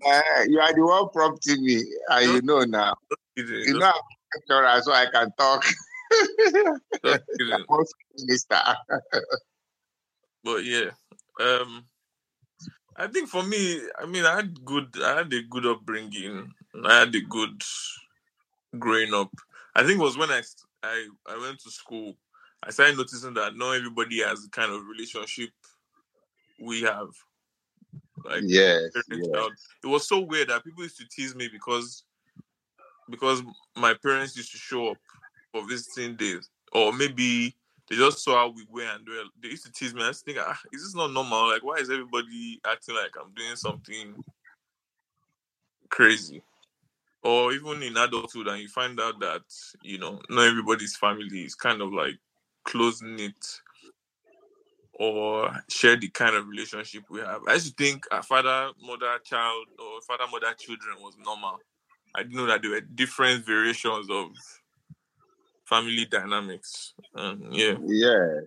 [0.07, 2.95] uh, you are the one prompting me, and you know now.
[3.37, 3.93] You know,
[4.81, 5.65] so I can talk.
[7.05, 7.65] just kidding.
[7.69, 8.61] Most minister.
[10.45, 10.91] But yeah,
[11.41, 11.85] um,
[12.97, 16.53] I think for me, I mean, I had good, I had a good upbringing.
[16.85, 17.63] I had a good
[18.79, 19.31] growing up.
[19.75, 20.43] I think it was when I
[20.83, 22.15] I I went to school.
[22.63, 25.51] I started noticing that not everybody has the kind of relationship
[26.61, 27.09] we have.
[28.25, 29.49] Like yeah, yes.
[29.85, 32.03] It was so weird that people used to tease me because
[33.09, 33.43] because
[33.77, 34.99] my parents used to show up
[35.53, 37.55] for visiting days, or maybe
[37.89, 40.03] they just saw how we were and they, were, they used to tease me.
[40.03, 41.49] I think, ah, is this not normal?
[41.49, 44.23] Like, why is everybody acting like I'm doing something
[45.89, 46.43] crazy?
[47.23, 49.43] Or even in adulthood, and you find out that
[49.83, 52.19] you know not everybody's family is kind of like
[52.65, 53.61] close knit
[54.99, 57.41] or share the kind of relationship we have.
[57.49, 61.59] I used to think a father, mother, child, or father, mother, children was normal.
[62.15, 64.31] I didn't know that there were different variations of
[65.69, 66.95] family dynamics.
[67.15, 67.75] Um, yeah.
[67.85, 68.43] Yes,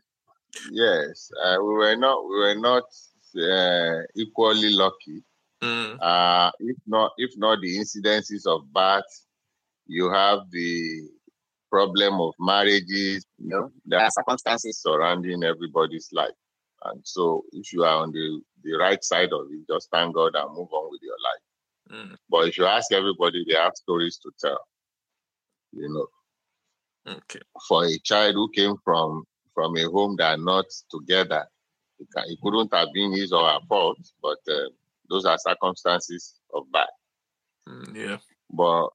[0.72, 1.32] yes.
[1.44, 2.84] Uh, we were not we were not
[3.38, 5.24] uh, equally lucky.
[5.62, 9.12] Mm, Uh, if not if not the incidences of birth,
[9.86, 11.04] you have the
[11.70, 13.26] problem of marriages.
[13.38, 16.40] You know, there are circumstances surrounding everybody's life,
[16.86, 20.36] and so if you are on the the right side of it, just thank God
[20.36, 21.44] and move on with your life.
[21.92, 22.16] Mm.
[22.30, 24.60] But if you ask everybody, they have stories to tell.
[25.74, 26.08] You know,
[27.08, 27.40] Okay.
[27.68, 31.46] for a child who came from from a home that are not together,
[32.00, 33.98] it, ca- it couldn't have been his or her fault.
[34.22, 34.70] But uh,
[35.10, 36.88] those are circumstances of bad.
[37.68, 38.18] Mm, yeah.
[38.50, 38.90] But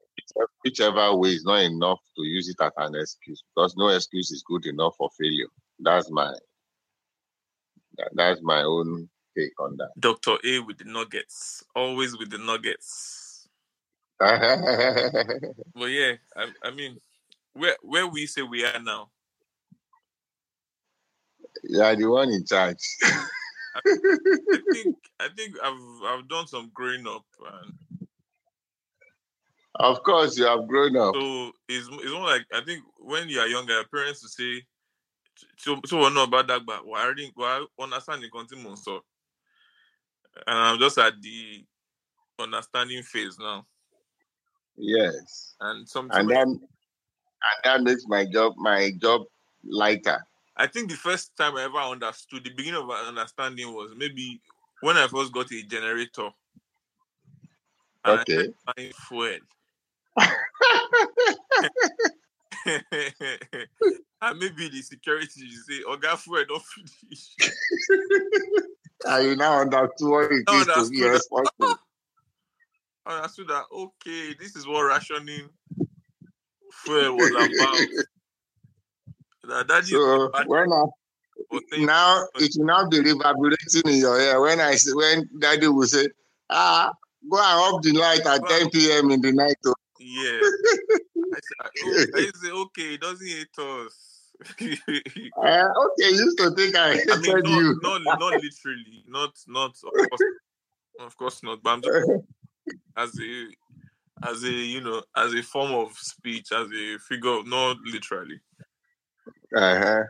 [0.64, 4.42] whichever way is not enough to use it as an excuse because no excuse is
[4.46, 5.48] good enough for failure.
[5.78, 6.32] That's my
[7.98, 9.90] that- that's my own take on that.
[9.98, 10.36] Dr.
[10.44, 11.62] A with the nuggets.
[11.74, 13.48] Always with the nuggets.
[14.20, 16.98] But yeah, I, I mean,
[17.56, 19.10] where where we say we are now.
[21.64, 22.78] you are the one in charge.
[23.76, 27.24] I think I think I've I've done some growing up
[27.62, 27.72] and
[29.78, 31.14] of course, you have grown up.
[31.14, 34.62] so it's it's more like I think when you are younger, your parents will say
[35.58, 39.02] so so we know about that but why already why understand the continue so
[40.46, 41.64] and I'm just at the
[42.38, 43.66] understanding phase now.
[44.76, 46.60] Yes, And sometimes and then
[47.64, 49.22] that makes my job my job
[49.64, 50.24] lighter.
[50.56, 54.40] I think the first time I ever understood the beginning of understanding was maybe
[54.80, 56.30] when I first got a generator.
[58.04, 58.48] And Okay.
[58.66, 59.38] I fuel.
[64.22, 67.34] and maybe the security you say, Oh God, fuel don't finish.
[67.40, 67.52] And
[69.06, 71.76] ah, you now understood what it is to be responsible.
[73.04, 75.48] I understood that okay, this is what rationing
[76.86, 78.06] fuel was about.
[79.48, 80.84] That that So bad when I
[81.78, 85.86] now it will now be reverberating in your ear when I say when daddy will
[85.86, 86.08] say,
[86.50, 86.92] ah,
[87.30, 89.10] go and off the light at 10 p.m.
[89.10, 89.56] in the night.
[89.66, 90.40] oh." Yeah.
[91.34, 94.12] I said, oh, I say, okay, it doesn't hate us.
[95.38, 97.80] Uh, okay, you used to think I I mean, not, you.
[97.82, 100.20] not, not literally, not, not, of course,
[101.00, 101.62] of course not.
[101.62, 102.10] But I'm just
[102.96, 103.46] as a,
[104.22, 108.40] as a, you know, as a form of speech, as a figure, not literally.
[109.54, 110.02] Uh-huh.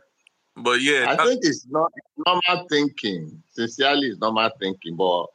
[0.57, 1.93] But yeah, I think it's not
[2.27, 3.43] normal thinking.
[3.51, 4.97] Sincerely, it's normal thinking.
[4.97, 5.27] But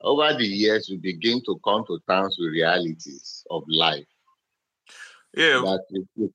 [0.00, 4.06] over the years, we begin to come to terms with realities of life
[5.34, 5.60] yeah.
[5.64, 6.32] that you, you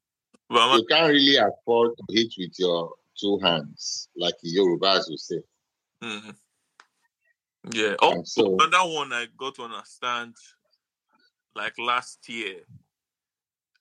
[0.50, 5.18] But you can't really afford to hit with your two hands, like the Yorubas will
[5.18, 5.42] say.
[6.04, 6.36] mhm.
[7.74, 7.96] yeah.
[8.02, 10.36] Oh, so, another one I got to understand,
[11.58, 12.62] like last year,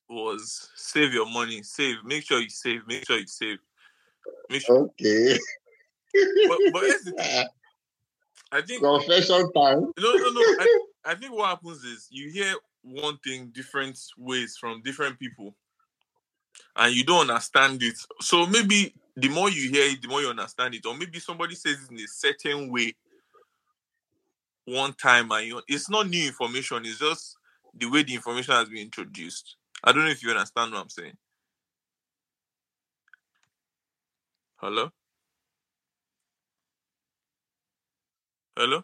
[0.08, 1.96] was save your money, save.
[2.04, 2.86] Make sure you save.
[2.86, 3.58] Make sure you save.
[4.58, 4.78] Sure.
[4.78, 5.38] okay.
[6.48, 7.46] But, but here's the thing.
[8.52, 9.92] I think Confession time.
[9.98, 10.40] No, no, no.
[10.40, 15.54] I, I think what happens is you hear one thing different ways from different people,
[16.76, 17.98] and you don't understand it.
[18.20, 21.54] So maybe the more you hear it, the more you understand it, or maybe somebody
[21.56, 22.94] says it in a certain way
[24.64, 26.84] one time, and you, it's not new information.
[26.84, 27.36] It's just
[27.78, 29.56] the way the information has been introduced.
[29.84, 31.16] I don't know if you understand what I'm saying.
[34.56, 34.90] Hello.
[38.56, 38.82] Hello.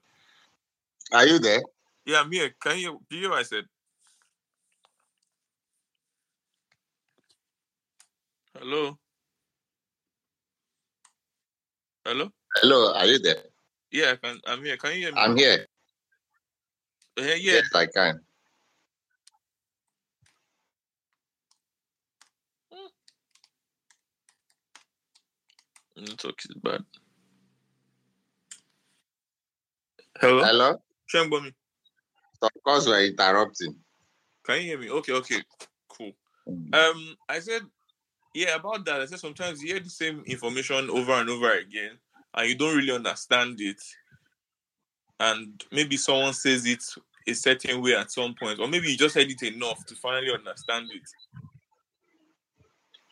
[1.12, 1.62] Are you there?
[2.04, 2.50] Yeah, I'm here.
[2.60, 3.64] Can you do you hear what I said?
[8.58, 8.98] Hello.
[12.04, 12.30] Hello.
[12.56, 13.42] Hello, are you there?
[13.90, 14.40] Yeah, I can.
[14.46, 14.76] I'm here.
[14.76, 15.18] Can you hear me?
[15.18, 15.66] I'm here.
[17.18, 17.52] Uh, yeah, yeah.
[17.52, 18.20] Yes, I can.
[26.02, 26.84] Network is bad.
[30.20, 30.42] Hello.
[30.44, 30.82] Hello?
[31.12, 31.52] Shengbomi,
[32.42, 33.76] Of course, we're interrupting.
[34.44, 34.90] Can you hear me?
[34.90, 35.12] Okay.
[35.12, 35.42] Okay.
[35.88, 36.12] Cool.
[36.46, 37.62] Um, I said,
[38.34, 39.00] yeah, about that.
[39.00, 41.98] I said sometimes you hear the same information over and over again,
[42.34, 43.80] and you don't really understand it.
[45.20, 46.82] And maybe someone says it
[47.26, 50.32] a certain way at some point, or maybe you just heard it enough to finally
[50.32, 51.02] understand it.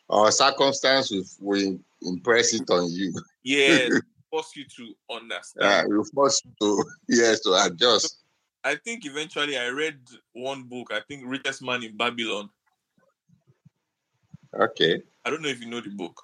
[0.09, 3.13] Or circumstance will impress it on you.
[3.43, 3.89] Yeah,
[4.29, 5.89] force you to understand.
[5.89, 8.17] you force you to yes to adjust.
[8.63, 9.99] I think eventually I read
[10.33, 10.91] one book.
[10.93, 12.49] I think Richest Man in Babylon.
[14.59, 16.21] Okay, I don't know if you know the book.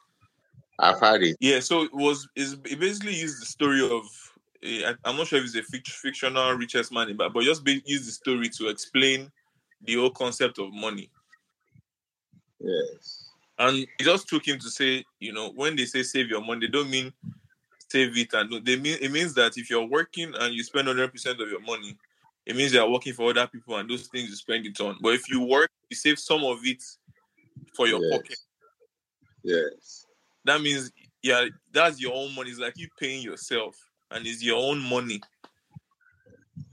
[0.79, 1.37] I've had it.
[1.39, 4.03] Yeah, so it was it basically used the story of
[4.61, 7.43] eh, I- I'm not sure if it's a fic- fictional richest man, in Ba- but
[7.43, 9.31] just be, use the story to explain
[9.81, 11.09] the whole concept of money.
[12.59, 13.26] Yes.
[13.59, 16.67] And it just took him to say, you know, when they say save your money,
[16.67, 17.11] they don't mean
[17.89, 21.11] save it, and they mean it means that if you're working and you spend 100
[21.11, 21.97] percent of your money,
[22.45, 24.97] it means you're working for other people and those things you spend it on.
[25.01, 26.83] But if you work, you save some of it
[27.75, 28.17] for your yes.
[28.17, 28.37] pocket.
[29.43, 30.05] Yes.
[30.45, 30.91] That means
[31.23, 32.51] yeah, that's your own money.
[32.51, 33.75] It's like you paying yourself,
[34.11, 35.21] and it's your own money.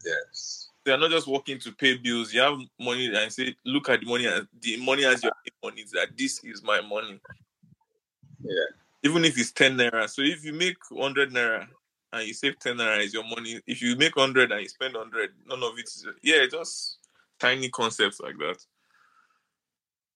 [0.05, 0.64] Yes.
[0.85, 2.33] They are not just working to pay bills.
[2.35, 5.33] You have money and say, look at the money and the money as your
[5.63, 5.81] money.
[5.83, 7.21] is That this is my money.
[8.43, 8.65] Yeah.
[9.03, 10.09] Even if it's ten naira.
[10.09, 11.67] So if you make hundred naira
[12.13, 13.61] and you save ten naira is your money.
[13.67, 16.99] If you make hundred and you spend hundred, none of it is yeah, just
[17.39, 18.59] tiny concepts like that.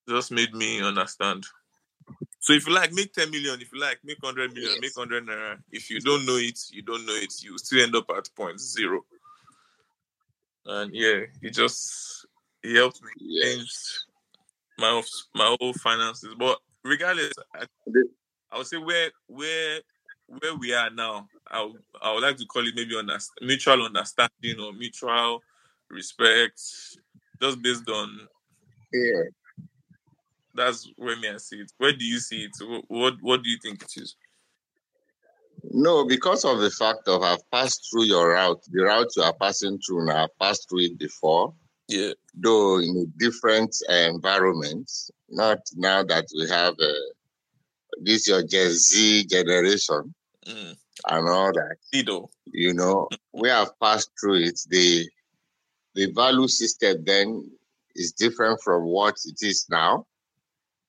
[0.09, 1.45] Just made me understand.
[2.41, 3.61] So if you like, make 10 million.
[3.61, 4.81] If you like, make 100 million, Yes.
[4.81, 5.59] make 100 naira.
[5.71, 7.33] If you don't know it, you don't know it.
[7.43, 9.05] You still end up at point zero.
[10.69, 12.27] And yeah, he just
[12.63, 13.73] he helped me change
[14.79, 15.05] my whole-
[15.35, 16.35] my whole finances.
[16.39, 17.65] But regardless, I,
[18.53, 19.81] I would say where where
[20.27, 23.83] where we are now, I would, I would like to call it maybe underst- mutual
[23.87, 25.43] understanding or mutual
[25.89, 26.61] respect,
[27.41, 28.29] just based on
[28.93, 29.23] Yeah.
[30.55, 31.73] that's where me I see it.
[31.79, 32.53] Where do you see it?
[32.61, 34.17] Wh- What what do you think it is?
[35.71, 39.35] No, because of the fact of I've passed through your route, the route you are
[39.35, 41.55] passing through now, I've passed through it before,
[41.89, 42.13] Yeah.
[42.35, 44.91] though in a different uh, environment.
[45.29, 46.93] Not now that we have uh,
[48.01, 50.15] this your Gen Z generation
[50.47, 50.77] Mm.
[51.09, 51.77] and all that.
[51.93, 52.31] Dido.
[52.47, 54.59] You know, we have passed through it.
[54.69, 55.07] The
[55.95, 57.51] the value system then
[57.95, 60.07] is different from what it is now,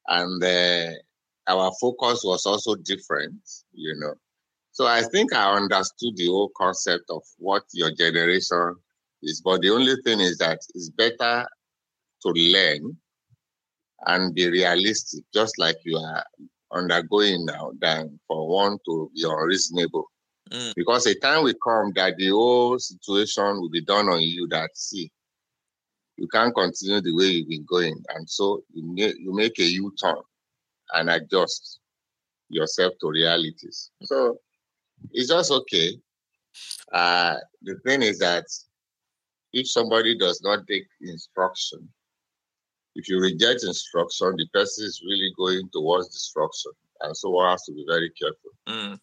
[0.08, 0.92] and uh,
[1.48, 3.42] our focus was also different.
[3.74, 4.14] You know,
[4.80, 8.76] so I think I understood the whole concept of what your generation
[9.22, 9.42] is.
[9.42, 11.46] But the only thing is that it's better
[12.22, 12.96] to learn
[14.06, 16.24] and be realistic, just like you are
[16.72, 20.06] undergoing now, than for one to be unreasonable.
[20.50, 20.74] Mm.
[20.78, 24.70] Because a time will come that the whole situation will be done on you that
[24.76, 25.12] see,
[26.16, 28.02] you can't continue the way you've been going.
[28.16, 30.22] And so you make, you make a U turn
[30.94, 31.80] and adjust
[32.48, 33.92] yourself to realities.
[34.04, 34.38] So
[35.12, 36.00] it's just okay.
[36.92, 38.46] Uh, the thing is that
[39.54, 41.88] if somebody does not take instruction,
[42.96, 46.72] if you reject instruction, the person is really going towards destruction.
[47.02, 48.52] And so one has to be very careful.
[48.68, 49.00] Mm.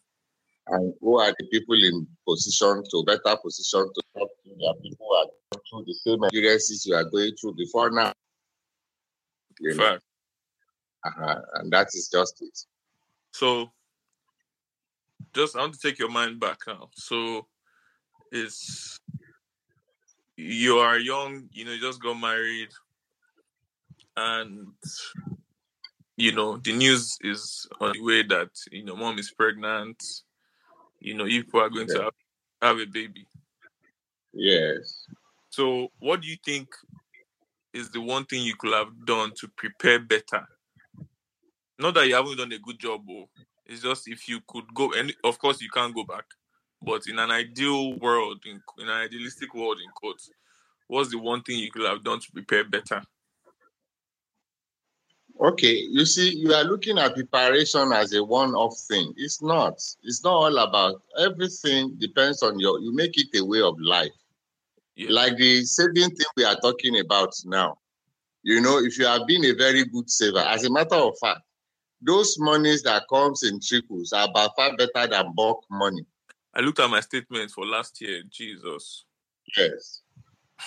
[0.69, 4.57] And who are the people in position to better position to help you?
[4.59, 7.91] There are people who are going through the same experiences you are going through before
[7.91, 8.13] now.
[9.61, 9.99] You know?
[11.05, 11.41] Uh-huh.
[11.55, 12.59] And that is just it.
[13.33, 13.71] So
[15.37, 16.89] just I want to take your mind back now.
[16.95, 17.47] So
[18.33, 18.99] it's
[20.37, 22.71] you are young, you know, you just got married
[24.17, 24.69] and
[26.17, 30.03] you know the news is on the way that you know mom is pregnant
[31.01, 32.13] you know you people are going to have,
[32.63, 33.27] have a baby
[34.33, 35.07] Yes.
[35.51, 36.69] so what do you think
[37.73, 40.47] is the one thing you could have done to prepare better
[41.79, 43.29] not that you haven't done a good job oh,
[43.67, 46.25] it's just if you could go and of course you can't go back
[46.83, 50.31] but in an ideal world in, in an idealistic world in quotes
[50.89, 53.03] what's the one thing you could have done to prepare better
[55.39, 59.13] Okay, you see, you are looking at preparation as a one-off thing.
[59.17, 59.75] It's not.
[60.03, 61.95] It's not all about everything.
[61.99, 62.81] Depends on your.
[62.81, 64.13] You make it a way of life.
[64.95, 65.09] Yeah.
[65.11, 67.77] Like the saving thing we are talking about now.
[68.45, 71.41] You know, if you have been a very good saver, as a matter of fact,
[72.07, 76.05] those monies that comes in trickles are by far better than bulk money.
[76.55, 79.05] i looked at my statement for last year jesus
[79.57, 80.03] Yes.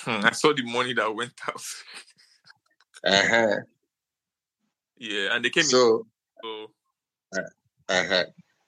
[0.07, 1.61] i saw the money that went out
[3.03, 3.55] Uh-huh.
[4.97, 6.05] yeah and they came in So
[6.43, 6.71] so
[7.89, 8.25] Uh-huh.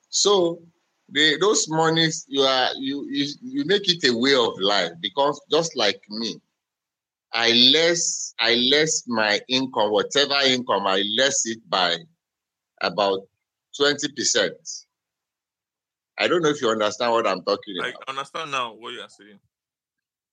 [0.10, 0.62] So
[1.10, 5.40] the those monies you are you, you you make it a way of life because
[5.52, 6.40] just like me,
[7.34, 11.98] I less I less my income, whatever income, I less it by
[12.82, 13.20] about
[13.76, 14.56] twenty percent.
[16.18, 18.04] I don't know if you understand what I'm talking i about.
[18.08, 19.40] I understand now what you are saying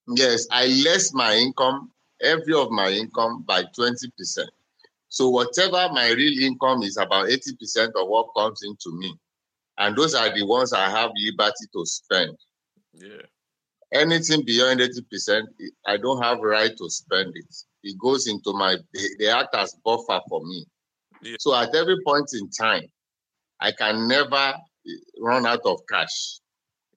[0.09, 1.91] Yes, I less my income,
[2.23, 4.11] every of my income by 20%.
[5.11, 9.15] So whatever my real income is about 80% of what comes into me.
[9.77, 12.37] And those are the ones I have liberty to spend.
[12.95, 13.23] yeah
[13.93, 15.43] Anything beyond 80%,
[15.87, 17.55] I don't have right to spend it.
[17.83, 20.67] It goes into my they, they act as buffer for me.
[21.23, 21.37] Yeah.
[21.39, 22.85] So at every point in time,
[23.61, 24.55] I can never
[24.87, 24.91] eh,
[25.21, 26.41] run out of cash.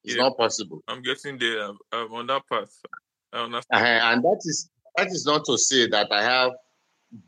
[0.04, 0.24] It's Yeah.
[0.24, 0.82] not possible.
[0.88, 2.74] i'm getting there i'm, I'm on that path
[3.34, 6.52] Uh-huh, And that is that is not to say that I have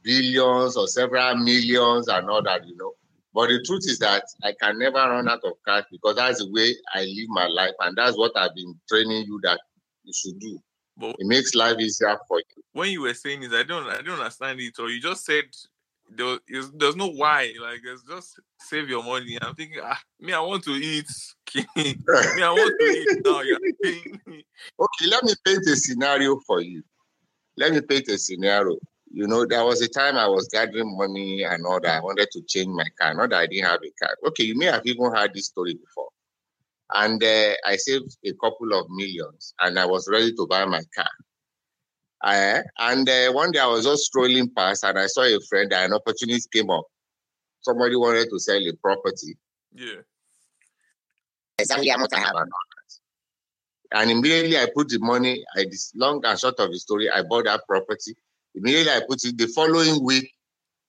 [0.03, 2.93] billions or several millions and all that, you know.
[3.33, 6.51] But the truth is that I can never run out of cash because that's the
[6.51, 9.59] way I live my life, and that's what I've been training you that
[10.03, 10.59] you should do.
[10.97, 12.63] but It makes life easier for you.
[12.73, 15.45] when you were saying this i don't i don't understand it or you just said
[16.17, 17.53] there is there's no why.
[17.61, 19.37] Like there's just save your money.
[19.41, 21.07] I'm thinking, ah, me, I want to eat.
[21.75, 21.95] me,
[22.41, 23.41] I want to eat now.
[23.41, 23.59] You're
[24.27, 26.83] okay, let me paint a scenario for you.
[27.57, 28.77] Let me paint a scenario.
[29.11, 31.97] You know, there was a time I was gathering money and all that.
[31.97, 33.13] I wanted to change my car.
[33.13, 34.17] Not that I didn't have a car.
[34.27, 36.09] Okay, you may have even heard this story before.
[36.91, 40.81] And uh, I saved a couple of millions and I was ready to buy my
[40.95, 41.09] car.
[42.23, 45.71] Uh, and uh, one day I was just strolling past and I saw a friend
[45.73, 46.85] and an opportunity came up.
[47.61, 49.37] Somebody wanted to sell a property.
[49.73, 50.01] Yeah.
[51.59, 52.35] Exactly how much I have
[53.93, 57.21] and immediately I put the money, I this long and short of the story, I
[57.21, 58.15] bought that property.
[58.55, 60.33] Immediately I put it the following week,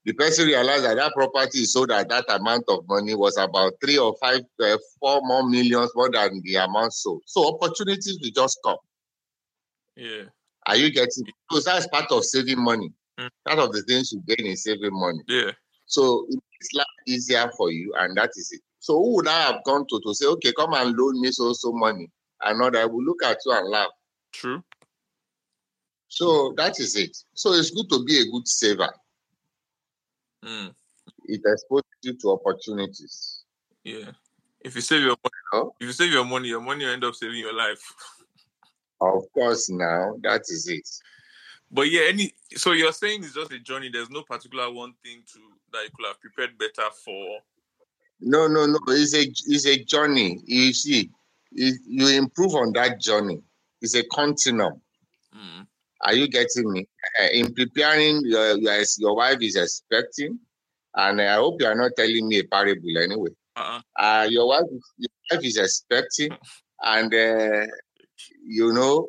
[0.05, 3.74] the person realized that that property is sold at that amount of money was about
[3.82, 7.22] three or five, uh, four more millions more than the amount sold.
[7.26, 8.76] So opportunities will just come.
[9.97, 10.24] Yeah.
[10.67, 11.25] Are you getting?
[11.49, 12.93] Because that's part of saving money.
[13.19, 13.31] Mm.
[13.47, 15.21] Part of the things you gain in saving money.
[15.29, 15.53] Yeah.
[15.87, 18.61] So it's like easier for you, and that is it.
[18.79, 21.53] So who would I have gone to to say, okay, come and loan me so
[21.53, 22.11] so money?
[22.43, 23.91] And not I will look at you and laugh.
[24.33, 24.62] True.
[26.09, 27.17] So that is it.
[27.35, 28.93] So it's good to be a good saver.
[30.45, 30.75] Mm.
[31.25, 33.45] It exposes you to opportunities.
[33.83, 34.11] Yeah.
[34.61, 35.71] If you save your money, huh?
[35.81, 37.81] if you save your money, your money will end up saving your life.
[39.12, 40.88] Of course, now that is it.
[41.70, 43.90] But yeah, any so you're saying it's just a journey.
[43.92, 45.38] There's no particular one thing to
[45.72, 47.38] that you could have prepared better for.
[48.20, 48.78] No, no, no.
[48.88, 50.40] It's a it's a journey.
[50.44, 51.11] You see,
[51.52, 53.40] it, you improve on that journey.
[53.82, 54.80] It's a continuum.
[55.34, 55.66] Mm.
[56.02, 56.86] Are you getting me?
[57.20, 60.38] Uh, in preparing, your, your your wife is expecting,
[60.94, 63.30] and I hope you are not telling me a parable anyway.
[63.57, 63.80] Uh-uh.
[63.96, 64.64] Uh, your wife,
[64.96, 66.30] your wife is expecting,
[66.82, 67.66] and uh,
[68.47, 69.09] you know,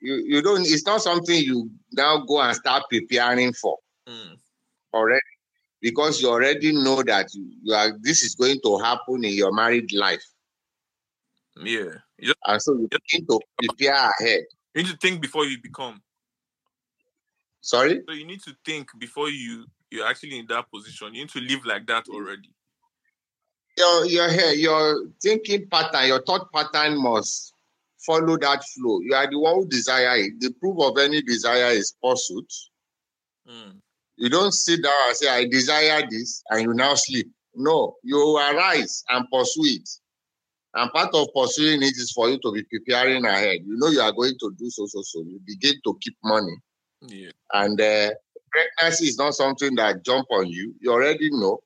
[0.00, 3.76] you, you don't, it's not something you now go and start preparing for
[4.08, 4.36] mm.
[4.92, 5.20] already
[5.80, 9.52] because you already know that you, you are, this is going to happen in your
[9.52, 10.24] married life.
[11.62, 11.90] Yeah.
[12.20, 14.44] Just, and so you need to prepare ahead.
[14.74, 16.00] You need to think before you become.
[17.60, 18.00] Sorry?
[18.06, 21.14] So you need to think before you you're actually in that position.
[21.14, 22.50] You need to live like that already.
[23.76, 27.54] Your your your thinking pattern, your thought pattern must
[28.04, 29.00] follow that flow.
[29.00, 30.40] You are the one who desire it.
[30.40, 32.52] The proof of any desire is pursuit.
[33.48, 33.76] Mm.
[34.16, 37.30] You don't sit down and say, I desire this, and you now sleep.
[37.54, 39.88] No, you arise and pursue it.
[40.74, 43.60] And part of pursuing it is for you to be preparing ahead.
[43.64, 45.20] You know you are going to do so, so, so.
[45.22, 46.56] You begin to keep money.
[47.00, 47.30] Yeah.
[47.52, 48.10] And uh,
[48.52, 50.74] pregnancy is not something that jump on you.
[50.80, 51.60] You already know.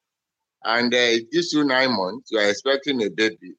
[0.65, 2.31] And uh, it gives you nine months.
[2.31, 3.55] You are expecting a baby.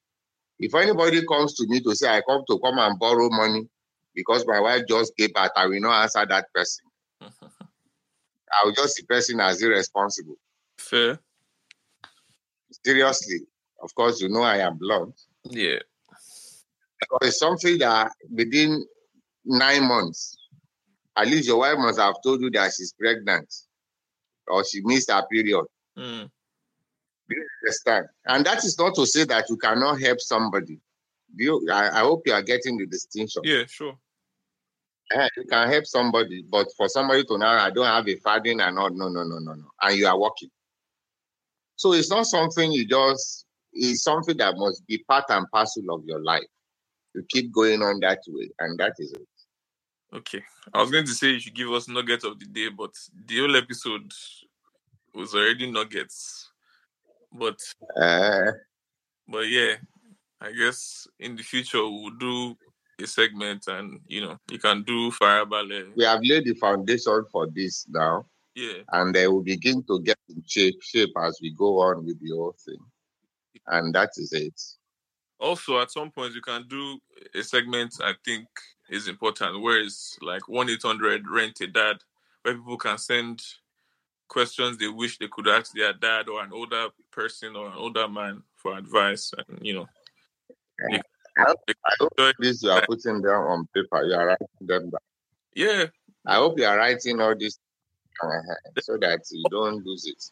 [0.60, 3.68] If anybody comes to me to say I come to come and borrow money
[4.14, 6.86] because my wife just gave birth, I will not answer that person.
[7.22, 10.36] I will just see person as irresponsible.
[10.78, 11.20] Fair.
[12.86, 13.42] Seriously.
[13.82, 15.20] Of course, you know I am blunt.
[15.44, 15.80] Yeah.
[17.00, 18.86] Because it's something that within
[19.44, 20.38] nine months,
[21.18, 23.54] at least your wife must have told you that she's pregnant
[24.48, 25.66] or she missed her period.
[25.98, 26.30] Mm.
[27.30, 28.08] Do you understand?
[28.26, 30.80] And that is not to say that you cannot help somebody.
[31.36, 33.42] Do you, I, I hope you are getting the distinction.
[33.44, 33.98] Yeah, sure.
[35.12, 38.60] Yeah, you can help somebody, but for somebody to now, I don't have a funding
[38.60, 39.66] and all, no, no, no, no, no.
[39.82, 40.50] And you are working.
[41.76, 46.06] So it's not something you just, it's something that must be part and parcel of
[46.06, 46.46] your life.
[47.14, 49.28] You keep going on that way, and that is it.
[50.16, 50.42] Okay.
[50.74, 52.92] I was going to say you should give us nuggets of the day, but
[53.26, 54.12] the whole episode
[55.14, 56.45] was already nuggets.
[57.38, 57.60] But
[58.02, 58.52] uh,
[59.28, 59.76] but yeah,
[60.40, 62.56] I guess in the future we'll do
[63.02, 65.86] a segment and you know you can do fire ballet.
[65.96, 68.26] We have laid the foundation for this now.
[68.56, 68.84] Yeah.
[68.94, 72.34] And they will begin to get in shape shape as we go on with the
[72.34, 72.80] whole thing.
[73.68, 74.62] And that is it.
[75.40, 76.98] Also at some point you can do
[77.34, 78.48] a segment I think
[78.90, 81.98] is important where it's like one eight hundred rent a dad
[82.44, 83.44] where people can send
[84.28, 88.08] questions they wish they could ask their dad or an older person or an older
[88.08, 89.88] man for advice and you know
[90.90, 91.02] yeah.
[91.38, 94.90] I hope, I hope this you are putting them on paper you are writing them
[94.90, 95.00] down.
[95.54, 95.86] Yeah.
[96.26, 97.60] I hope you are writing all this
[98.22, 100.24] uh-huh, so that you don't lose it.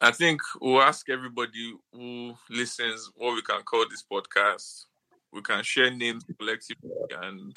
[0.00, 4.84] I think we'll ask everybody who listens what we can call this podcast.
[5.32, 6.90] We can share names collectively
[7.20, 7.56] and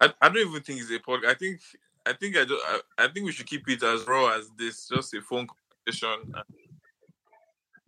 [0.00, 1.60] I, I don't even think it's a podcast i think
[2.06, 4.88] I think I, do, I, I think we should keep it as raw as this,
[4.88, 6.34] just a phone conversation.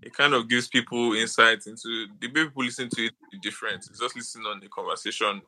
[0.03, 3.87] It kind of gives people insight into the way people listen to it different.
[3.89, 5.43] It's just listening on the conversation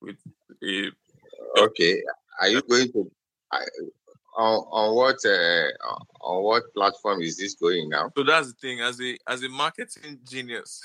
[0.00, 0.16] with
[0.62, 0.90] a
[1.58, 2.02] okay.
[2.40, 3.10] Are you going to?
[3.50, 3.60] I,
[4.36, 5.68] on, on what uh,
[6.20, 8.10] on what platform is this going now?
[8.16, 8.80] So that's the thing.
[8.80, 10.82] As a as a marketing genius,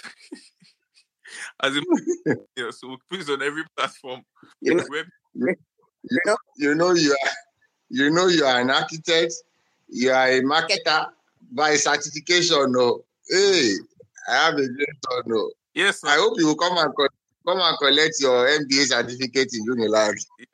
[1.63, 1.81] as a
[2.57, 4.21] genius, we put it on every platform.
[4.61, 4.85] You know,
[5.33, 5.55] Where,
[6.03, 7.31] you know, you know you are
[7.89, 9.33] you know you are an architect,
[9.87, 11.07] you are a marketer
[11.51, 12.71] by certification.
[12.71, 13.73] No, hey,
[14.29, 14.87] I have a great.
[15.25, 17.07] No, yes, I hope you will come and co-
[17.47, 20.15] come and collect your MBA certificate in Unilag.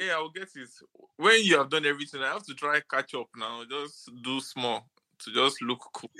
[0.00, 0.68] yeah, I'll get it.
[1.16, 3.62] When you have done everything, I have to try catch up now.
[3.68, 4.86] Just do small
[5.20, 6.10] to just look cool.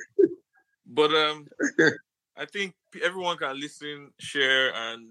[0.86, 1.46] But um,
[2.36, 5.10] I think everyone can listen, share, and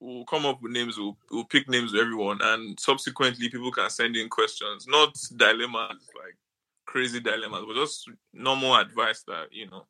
[0.00, 0.98] we'll come up with names.
[0.98, 6.08] We'll, we'll pick names with everyone, and subsequently, people can send in questions, not dilemmas
[6.16, 6.36] like
[6.86, 9.86] crazy dilemmas, but just normal advice that you know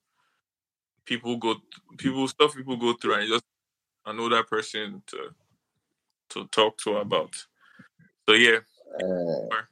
[1.04, 1.56] people go,
[1.96, 3.44] people stuff people go through, and just
[4.06, 5.30] an older person to
[6.30, 7.34] to talk to about.
[8.28, 8.58] So yeah,
[9.02, 9.62] Uh,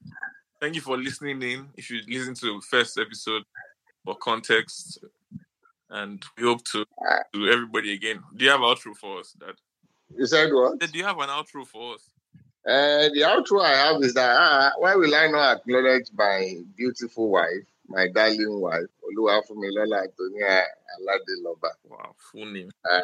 [0.61, 1.69] thank you for listening in.
[1.77, 3.43] If you listen to the first episode
[4.05, 4.99] for context,
[5.91, 6.85] and we hope to
[7.35, 8.23] to everybody again.
[8.35, 9.55] Do you have outro for us, Dad?
[10.15, 10.79] You said what?
[10.79, 12.09] Do you have an outro for us?
[12.67, 17.31] Uh, the outro I have is that uh, why will I not acknowledge my beautiful
[17.31, 20.63] wife, my darling wife, Oluwafumilola Antonia
[20.99, 22.71] Aladeloba, Wow, full name.
[22.91, 23.01] uh,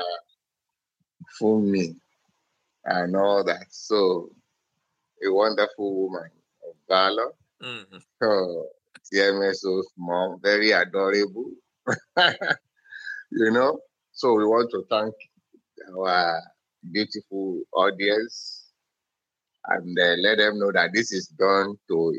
[1.38, 1.94] for me,
[2.84, 3.66] and all that.
[3.70, 4.30] So,
[5.24, 6.30] a wonderful woman
[6.68, 7.32] of valor.
[7.61, 8.66] hmm Oh,
[9.12, 11.50] TMXO's mom, very adorable.
[13.30, 13.78] you know,
[14.12, 15.14] so we want to thank
[15.96, 16.40] our
[16.90, 18.70] beautiful audience
[19.68, 22.14] and uh, let them know that this is done to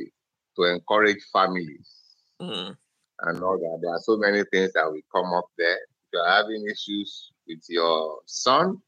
[0.56, 1.90] to encourage families
[2.42, 2.76] mm
[3.26, 3.80] and all that.
[3.82, 5.76] There are so many things that will come up there.
[5.76, 8.82] If you're having issues with your son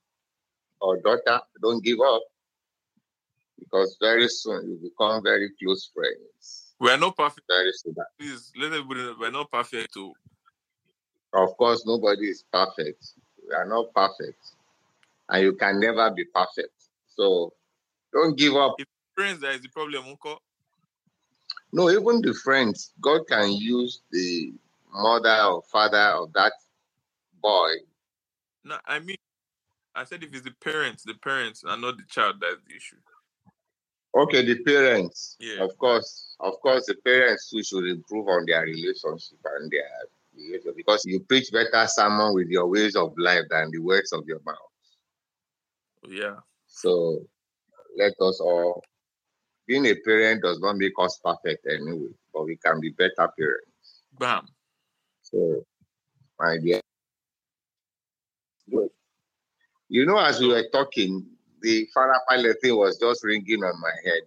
[0.81, 2.21] or daughter, don't give up
[3.59, 6.73] because very soon you become very close friends.
[6.79, 7.45] We are not perfect.
[7.47, 7.95] Very soon.
[8.19, 9.93] Please let everybody know we're not perfect.
[9.93, 10.13] Too.
[11.33, 13.05] Of course, nobody is perfect.
[13.47, 14.39] We are not perfect.
[15.29, 16.73] And you can never be perfect.
[17.07, 17.53] So
[18.13, 18.75] don't give up.
[19.15, 20.41] Friends, that is the problem, Uncle.
[21.71, 24.53] No, even the friends, God can use the
[24.93, 26.53] mother or father of that
[27.41, 27.71] boy.
[28.63, 29.17] No, I mean,
[29.93, 32.35] I said if it's the parents, the parents are not the child.
[32.41, 32.97] That's the issue.
[34.15, 35.35] Okay, the parents.
[35.39, 35.63] Yeah.
[35.63, 39.89] Of course, of course, the parents too should improve on their relationship and their
[40.33, 44.25] behavior because you preach better sermon with your ways of life than the words of
[44.25, 44.57] your mouth.
[46.09, 46.37] Yeah.
[46.67, 47.25] So
[47.97, 48.83] let us all
[49.67, 54.03] being a parent does not make us perfect anyway, but we can be better parents.
[54.19, 54.47] Bam.
[55.23, 55.65] So
[56.39, 56.81] my dear.
[58.69, 58.89] Good.
[59.89, 61.25] You know, as we were talking,
[61.61, 64.23] the Farah pilot thing was just ringing on my head.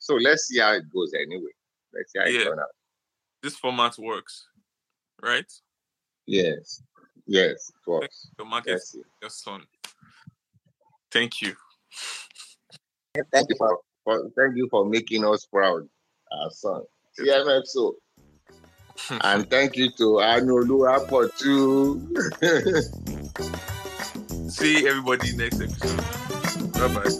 [0.00, 1.50] So let's see how it goes anyway.
[1.92, 2.40] Let's see how Yeah.
[2.40, 2.68] it turns out.
[3.42, 4.46] This format works,
[5.22, 5.50] right?
[6.26, 6.82] Yes.
[7.30, 8.26] Yes, it works.
[8.36, 8.96] Your market, Yes.
[9.22, 9.62] your son.
[11.12, 11.54] Thank you.
[13.32, 15.88] Thank you for, for thank you for making us proud,
[16.32, 16.82] our son.
[17.16, 17.94] TMXO.
[19.22, 22.02] and thank you to Anolu for too.
[24.50, 26.02] See everybody next episode.
[26.72, 27.10] Bye bye.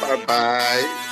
[0.00, 1.04] bye bye.